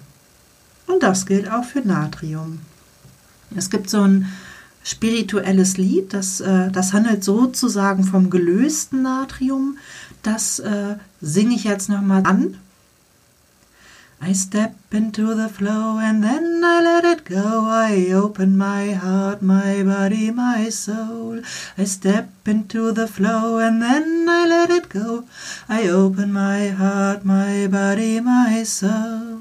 Und 0.88 1.04
das 1.04 1.26
gilt 1.26 1.50
auch 1.50 1.64
für 1.64 1.82
Natrium. 1.82 2.60
Es 3.56 3.70
gibt 3.70 3.90
so 3.90 4.02
ein 4.02 4.28
spirituelles 4.84 5.78
Lied, 5.78 6.14
das, 6.14 6.42
äh, 6.42 6.72
das 6.72 6.94
handelt 6.94 7.24
sozusagen 7.24 8.04
vom 8.04 8.30
gelösten 8.30 9.02
Natrium. 9.02 9.78
Das 10.24 10.60
äh, 10.60 10.96
singe 11.22 11.56
ich 11.56 11.64
jetzt 11.64 11.90
nochmal 11.90 12.24
an. 12.26 12.58
I 14.26 14.34
step 14.34 14.76
into 14.92 15.36
the 15.36 15.50
flow 15.50 15.98
and 15.98 16.24
then 16.24 16.62
I 16.64 16.80
let 16.82 17.04
it 17.04 17.26
go. 17.26 17.68
I 17.68 18.14
open 18.14 18.58
my 18.58 18.94
heart, 18.94 19.42
my 19.42 19.84
body, 19.84 20.32
my 20.32 20.70
soul. 20.70 21.42
I 21.78 21.84
step 21.84 22.30
into 22.46 22.94
the 22.94 23.08
flow 23.08 23.58
and 23.58 23.82
then 23.82 24.26
I 24.30 24.48
let 24.48 24.70
it 24.70 24.90
go. 24.90 25.26
I 25.68 25.90
open 25.90 26.32
my 26.32 26.70
heart, 26.70 27.26
my 27.26 27.68
body, 27.68 28.22
my 28.22 28.64
soul. 28.64 29.33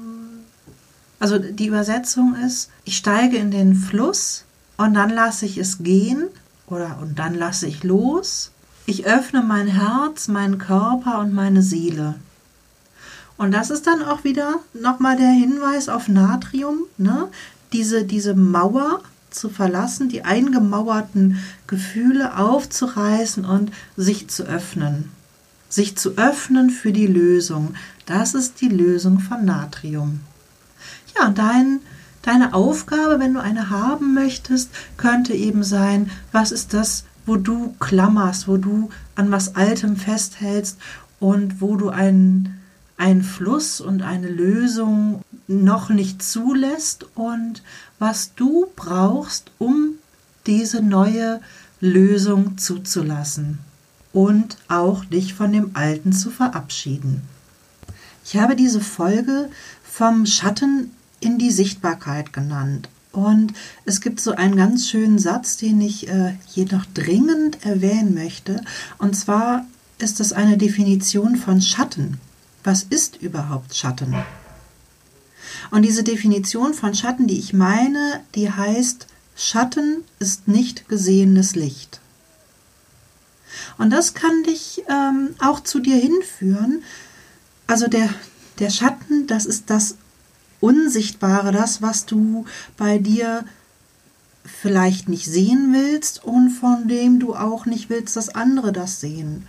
Also 1.23 1.39
die 1.39 1.67
Übersetzung 1.67 2.35
ist, 2.35 2.69
ich 2.83 2.97
steige 2.97 3.37
in 3.37 3.49
den 3.49 3.75
Fluss 3.75 4.43
und 4.75 4.93
dann 4.93 5.09
lasse 5.09 5.45
ich 5.45 5.57
es 5.57 5.77
gehen 5.77 6.25
oder 6.67 6.99
und 7.01 7.17
dann 7.17 7.33
lasse 7.33 7.65
ich 7.65 7.85
los. 7.85 8.51
Ich 8.87 9.05
öffne 9.05 9.41
mein 9.41 9.67
Herz, 9.67 10.27
meinen 10.27 10.57
Körper 10.57 11.19
und 11.19 11.33
meine 11.33 11.61
Seele. 11.61 12.15
Und 13.37 13.53
das 13.53 13.69
ist 13.69 13.87
dann 13.87 14.01
auch 14.01 14.25
wieder 14.25 14.55
nochmal 14.73 15.15
der 15.15 15.29
Hinweis 15.29 15.87
auf 15.87 16.09
Natrium, 16.09 16.79
ne? 16.97 17.29
diese, 17.71 18.03
diese 18.03 18.35
Mauer 18.35 18.99
zu 19.29 19.47
verlassen, 19.47 20.09
die 20.09 20.25
eingemauerten 20.25 21.41
Gefühle 21.67 22.37
aufzureißen 22.37 23.45
und 23.45 23.71
sich 23.95 24.27
zu 24.27 24.43
öffnen. 24.43 25.09
Sich 25.69 25.95
zu 25.97 26.17
öffnen 26.17 26.69
für 26.69 26.91
die 26.91 27.07
Lösung. 27.07 27.75
Das 28.05 28.33
ist 28.33 28.59
die 28.59 28.67
Lösung 28.67 29.21
von 29.21 29.45
Natrium. 29.45 30.19
Ja, 31.17 31.29
dein, 31.29 31.79
deine 32.21 32.53
Aufgabe, 32.53 33.19
wenn 33.19 33.33
du 33.33 33.41
eine 33.41 33.69
haben 33.69 34.13
möchtest, 34.13 34.69
könnte 34.97 35.33
eben 35.33 35.63
sein, 35.63 36.09
was 36.31 36.51
ist 36.51 36.73
das, 36.73 37.05
wo 37.25 37.35
du 37.35 37.75
klammerst, 37.79 38.47
wo 38.47 38.57
du 38.57 38.89
an 39.15 39.31
was 39.31 39.55
Altem 39.55 39.95
festhältst 39.95 40.77
und 41.19 41.61
wo 41.61 41.75
du 41.75 41.89
einen, 41.89 42.59
ein 42.97 43.23
Fluss 43.23 43.79
und 43.79 44.01
eine 44.01 44.29
Lösung 44.29 45.21
noch 45.47 45.89
nicht 45.89 46.21
zulässt 46.21 47.05
und 47.15 47.63
was 47.99 48.33
du 48.35 48.67
brauchst, 48.75 49.51
um 49.57 49.95
diese 50.45 50.81
neue 50.81 51.39
Lösung 51.79 52.57
zuzulassen 52.57 53.59
und 54.13 54.57
auch 54.67 55.05
dich 55.05 55.33
von 55.33 55.51
dem 55.51 55.71
Alten 55.73 56.13
zu 56.13 56.29
verabschieden. 56.29 57.21
Ich 58.25 58.37
habe 58.37 58.55
diese 58.55 58.79
Folge 58.79 59.49
vom 59.83 60.25
Schatten 60.25 60.91
in 61.23 61.37
die 61.37 61.51
Sichtbarkeit 61.51 62.33
genannt. 62.33 62.89
Und 63.11 63.53
es 63.85 64.01
gibt 64.01 64.19
so 64.19 64.31
einen 64.31 64.55
ganz 64.55 64.89
schönen 64.89 65.19
Satz, 65.19 65.57
den 65.57 65.79
ich 65.81 66.07
äh, 66.07 66.33
jedoch 66.53 66.83
dringend 66.93 67.63
erwähnen 67.63 68.15
möchte. 68.15 68.63
Und 68.97 69.15
zwar 69.15 69.67
ist 69.99 70.19
es 70.19 70.33
eine 70.33 70.57
Definition 70.57 71.35
von 71.35 71.61
Schatten. 71.61 72.19
Was 72.63 72.83
ist 72.83 73.17
überhaupt 73.17 73.75
Schatten? 73.75 74.15
Und 75.69 75.83
diese 75.83 76.03
Definition 76.03 76.73
von 76.73 76.95
Schatten, 76.95 77.27
die 77.27 77.37
ich 77.37 77.53
meine, 77.53 78.21
die 78.33 78.51
heißt, 78.51 79.07
Schatten 79.35 80.03
ist 80.19 80.47
nicht 80.47 80.87
gesehenes 80.89 81.55
Licht. 81.55 81.99
Und 83.77 83.91
das 83.91 84.15
kann 84.15 84.43
dich 84.43 84.83
ähm, 84.89 85.35
auch 85.39 85.59
zu 85.59 85.79
dir 85.79 85.97
hinführen. 85.97 86.83
Also 87.67 87.87
der, 87.87 88.09
der 88.59 88.69
Schatten, 88.71 89.27
das 89.27 89.45
ist 89.45 89.69
das 89.69 89.97
Unsichtbare, 90.63 91.51
das, 91.51 91.81
was 91.81 92.05
du 92.05 92.45
bei 92.77 92.97
dir 92.97 93.43
vielleicht 94.45 95.09
nicht 95.09 95.25
sehen 95.25 95.73
willst 95.73 96.23
und 96.23 96.51
von 96.51 96.87
dem 96.87 97.19
du 97.19 97.35
auch 97.35 97.65
nicht 97.65 97.89
willst, 97.89 98.15
dass 98.15 98.29
andere 98.29 98.71
das 98.71 99.01
sehen. 99.01 99.45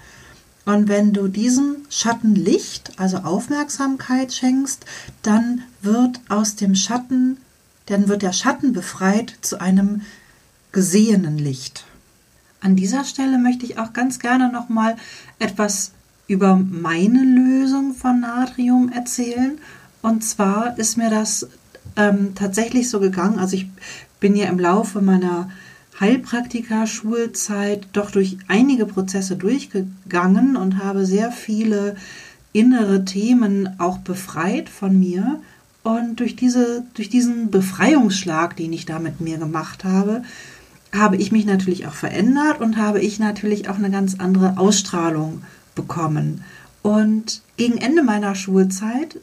Und 0.64 0.88
wenn 0.88 1.12
du 1.12 1.28
diesem 1.28 1.76
Schatten 1.88 2.34
Licht, 2.34 2.92
also 2.96 3.18
Aufmerksamkeit 3.18 4.32
schenkst, 4.32 4.86
dann 5.22 5.62
wird 5.82 6.20
aus 6.28 6.56
dem 6.56 6.74
Schatten, 6.74 7.36
dann 7.86 8.08
wird 8.08 8.22
der 8.22 8.32
Schatten 8.32 8.72
befreit 8.72 9.36
zu 9.40 9.60
einem 9.60 10.00
gesehenen 10.72 11.38
Licht. 11.38 11.84
An 12.60 12.74
dieser 12.74 13.04
Stelle 13.04 13.38
möchte 13.38 13.66
ich 13.66 13.78
auch 13.78 13.92
ganz 13.92 14.18
gerne 14.18 14.50
noch 14.50 14.68
mal 14.68 14.96
etwas 15.38 15.92
über 16.26 16.56
meine 16.56 17.22
Lösung 17.22 17.94
von 17.94 18.18
Natrium 18.20 18.90
erzählen. 18.90 19.58
Und 20.04 20.22
zwar 20.22 20.78
ist 20.78 20.98
mir 20.98 21.08
das 21.08 21.48
ähm, 21.96 22.34
tatsächlich 22.34 22.90
so 22.90 23.00
gegangen. 23.00 23.38
Also 23.38 23.56
ich 23.56 23.70
bin 24.20 24.36
ja 24.36 24.48
im 24.48 24.58
Laufe 24.58 25.00
meiner 25.00 25.48
Heilpraktiker-Schulzeit 25.98 27.88
doch 27.94 28.10
durch 28.10 28.36
einige 28.46 28.84
Prozesse 28.84 29.36
durchgegangen 29.36 30.56
und 30.56 30.84
habe 30.84 31.06
sehr 31.06 31.32
viele 31.32 31.96
innere 32.52 33.06
Themen 33.06 33.80
auch 33.80 33.96
befreit 33.96 34.68
von 34.68 35.00
mir. 35.00 35.40
Und 35.82 36.20
durch, 36.20 36.36
diese, 36.36 36.84
durch 36.92 37.08
diesen 37.08 37.50
Befreiungsschlag, 37.50 38.56
den 38.56 38.74
ich 38.74 38.84
da 38.84 38.98
mit 38.98 39.22
mir 39.22 39.38
gemacht 39.38 39.84
habe, 39.84 40.22
habe 40.92 41.16
ich 41.16 41.32
mich 41.32 41.46
natürlich 41.46 41.86
auch 41.86 41.94
verändert 41.94 42.60
und 42.60 42.76
habe 42.76 43.00
ich 43.00 43.18
natürlich 43.20 43.70
auch 43.70 43.76
eine 43.76 43.90
ganz 43.90 44.16
andere 44.18 44.58
Ausstrahlung 44.58 45.44
bekommen. 45.74 46.44
Und 46.82 47.40
gegen 47.56 47.78
Ende 47.78 48.02
meiner 48.02 48.34
Schulzeit, 48.34 49.18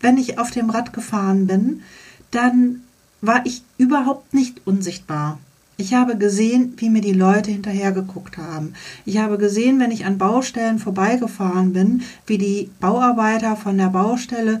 wenn 0.00 0.16
ich 0.16 0.38
auf 0.38 0.50
dem 0.50 0.70
Rad 0.70 0.92
gefahren 0.92 1.46
bin, 1.46 1.82
dann 2.30 2.82
war 3.20 3.44
ich 3.44 3.62
überhaupt 3.78 4.34
nicht 4.34 4.66
unsichtbar. 4.66 5.38
Ich 5.78 5.92
habe 5.92 6.16
gesehen, 6.16 6.72
wie 6.78 6.88
mir 6.88 7.02
die 7.02 7.12
Leute 7.12 7.50
hinterher 7.50 7.92
geguckt 7.92 8.38
haben. 8.38 8.72
Ich 9.04 9.18
habe 9.18 9.36
gesehen, 9.36 9.78
wenn 9.78 9.90
ich 9.90 10.06
an 10.06 10.16
Baustellen 10.16 10.78
vorbeigefahren 10.78 11.74
bin, 11.74 12.02
wie 12.26 12.38
die 12.38 12.70
Bauarbeiter 12.80 13.56
von 13.56 13.76
der 13.76 13.88
Baustelle 13.88 14.60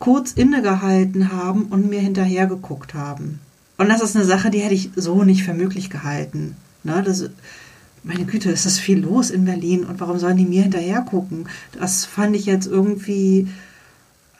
kurz 0.00 0.32
innegehalten 0.32 1.30
haben 1.30 1.66
und 1.66 1.88
mir 1.88 2.00
hinterher 2.00 2.46
geguckt 2.46 2.94
haben. 2.94 3.38
Und 3.78 3.88
das 3.88 4.02
ist 4.02 4.16
eine 4.16 4.24
Sache, 4.24 4.50
die 4.50 4.58
hätte 4.58 4.74
ich 4.74 4.90
so 4.96 5.22
nicht 5.22 5.44
für 5.44 5.54
möglich 5.54 5.88
gehalten. 5.88 6.56
Ne, 6.82 7.02
das, 7.04 7.30
meine 8.02 8.24
Güte, 8.24 8.50
ist 8.50 8.66
das 8.66 8.78
viel 8.78 9.00
los 9.00 9.30
in 9.30 9.44
Berlin 9.44 9.84
und 9.84 10.00
warum 10.00 10.18
sollen 10.18 10.36
die 10.36 10.46
mir 10.46 10.62
hinterher 10.62 11.02
gucken? 11.02 11.48
Das 11.78 12.04
fand 12.06 12.34
ich 12.34 12.46
jetzt 12.46 12.66
irgendwie, 12.66 13.48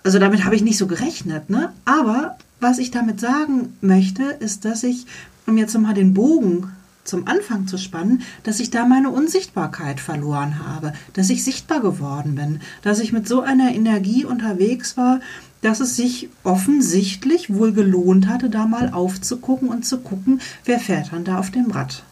also 0.03 0.19
damit 0.19 0.45
habe 0.45 0.55
ich 0.55 0.63
nicht 0.63 0.79
so 0.79 0.87
gerechnet. 0.87 1.51
Ne? 1.51 1.73
Aber 1.85 2.37
was 2.61 2.79
ich 2.79 2.91
damit 2.91 3.21
sagen 3.21 3.77
möchte, 3.81 4.23
ist, 4.23 4.65
dass 4.65 4.83
ich 4.83 5.07
um 5.47 5.59
jetzt 5.59 5.75
nochmal 5.75 5.95
den 5.95 6.15
Bogen 6.15 6.71
zum 7.05 7.27
Anfang 7.27 7.67
zu 7.67 7.77
spannen, 7.77 8.23
dass 8.45 8.61
ich 8.61 8.71
da 8.71 8.85
meine 8.85 9.11
Unsichtbarkeit 9.11 10.01
verloren 10.01 10.65
habe, 10.67 10.93
dass 11.15 11.31
ich 11.31 11.43
sichtbar 11.43 11.81
geworden 11.81 12.35
bin, 12.35 12.61
dass 12.83 13.01
ich 13.01 13.13
mit 13.13 13.27
so 13.27 13.41
einer 13.41 13.73
Energie 13.75 14.25
unterwegs 14.25 14.97
war, 14.97 15.21
dass 15.63 15.81
es 15.81 15.97
sich 15.97 16.29
offensichtlich 16.45 17.53
wohl 17.53 17.73
gelohnt 17.73 18.29
hatte, 18.29 18.49
da 18.49 18.67
mal 18.67 18.93
aufzugucken 18.93 19.69
und 19.69 19.85
zu 19.85 19.99
gucken, 19.99 20.41
wer 20.65 20.79
fährt 20.79 21.13
dann 21.13 21.25
da 21.25 21.39
auf 21.39 21.51
dem 21.51 21.71
Rad. 21.71 22.05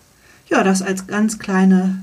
Ja, 0.49 0.65
das 0.65 0.83
als 0.83 1.07
ganz 1.07 1.39
kleine 1.39 2.03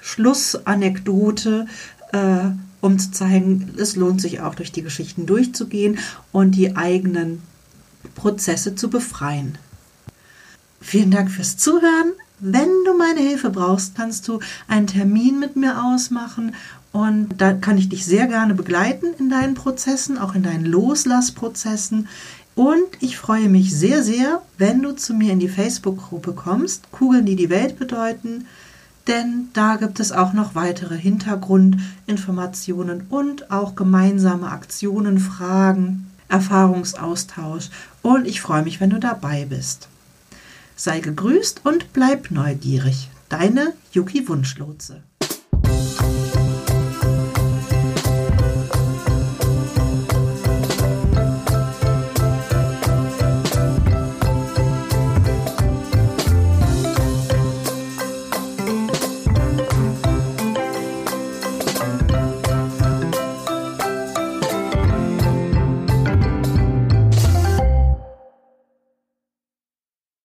Schlussanekdote, 0.00 1.66
äh, 2.12 2.50
um 2.80 2.98
zu 2.98 3.10
zeigen, 3.10 3.74
es 3.76 3.96
lohnt 3.96 4.20
sich 4.20 4.40
auch 4.40 4.54
durch 4.54 4.72
die 4.72 4.82
Geschichten 4.82 5.26
durchzugehen 5.26 5.98
und 6.32 6.52
die 6.52 6.76
eigenen 6.76 7.42
Prozesse 8.14 8.74
zu 8.74 8.90
befreien. 8.90 9.58
Vielen 10.80 11.10
Dank 11.10 11.30
fürs 11.30 11.56
Zuhören. 11.56 12.12
Wenn 12.40 12.68
du 12.84 12.96
meine 12.96 13.20
Hilfe 13.20 13.50
brauchst, 13.50 13.96
kannst 13.96 14.28
du 14.28 14.38
einen 14.68 14.86
Termin 14.86 15.40
mit 15.40 15.56
mir 15.56 15.84
ausmachen 15.84 16.54
und 16.92 17.28
da 17.38 17.52
kann 17.52 17.78
ich 17.78 17.88
dich 17.88 18.04
sehr 18.04 18.26
gerne 18.28 18.54
begleiten 18.54 19.06
in 19.18 19.28
deinen 19.28 19.54
Prozessen, 19.54 20.18
auch 20.18 20.34
in 20.34 20.42
deinen 20.42 20.64
Loslassprozessen. 20.64 22.08
Und 22.54 22.88
ich 23.00 23.16
freue 23.18 23.48
mich 23.48 23.74
sehr, 23.74 24.02
sehr, 24.02 24.42
wenn 24.56 24.82
du 24.82 24.92
zu 24.92 25.14
mir 25.14 25.32
in 25.32 25.38
die 25.38 25.48
Facebook-Gruppe 25.48 26.32
kommst, 26.32 26.90
Kugeln, 26.90 27.26
die 27.26 27.36
die 27.36 27.50
Welt 27.50 27.78
bedeuten, 27.78 28.46
denn 29.08 29.48
da 29.54 29.76
gibt 29.76 30.00
es 30.00 30.12
auch 30.12 30.34
noch 30.34 30.54
weitere 30.54 30.96
Hintergrundinformationen 30.96 33.06
und 33.08 33.50
auch 33.50 33.74
gemeinsame 33.74 34.50
Aktionen, 34.50 35.18
Fragen, 35.18 36.10
Erfahrungsaustausch. 36.28 37.70
Und 38.02 38.26
ich 38.26 38.40
freue 38.40 38.62
mich, 38.62 38.80
wenn 38.80 38.90
du 38.90 39.00
dabei 39.00 39.46
bist. 39.46 39.88
Sei 40.76 41.00
gegrüßt 41.00 41.62
und 41.64 41.92
bleib 41.92 42.30
neugierig. 42.30 43.10
Deine 43.28 43.72
Yuki 43.92 44.28
Wunschlotse. 44.28 45.02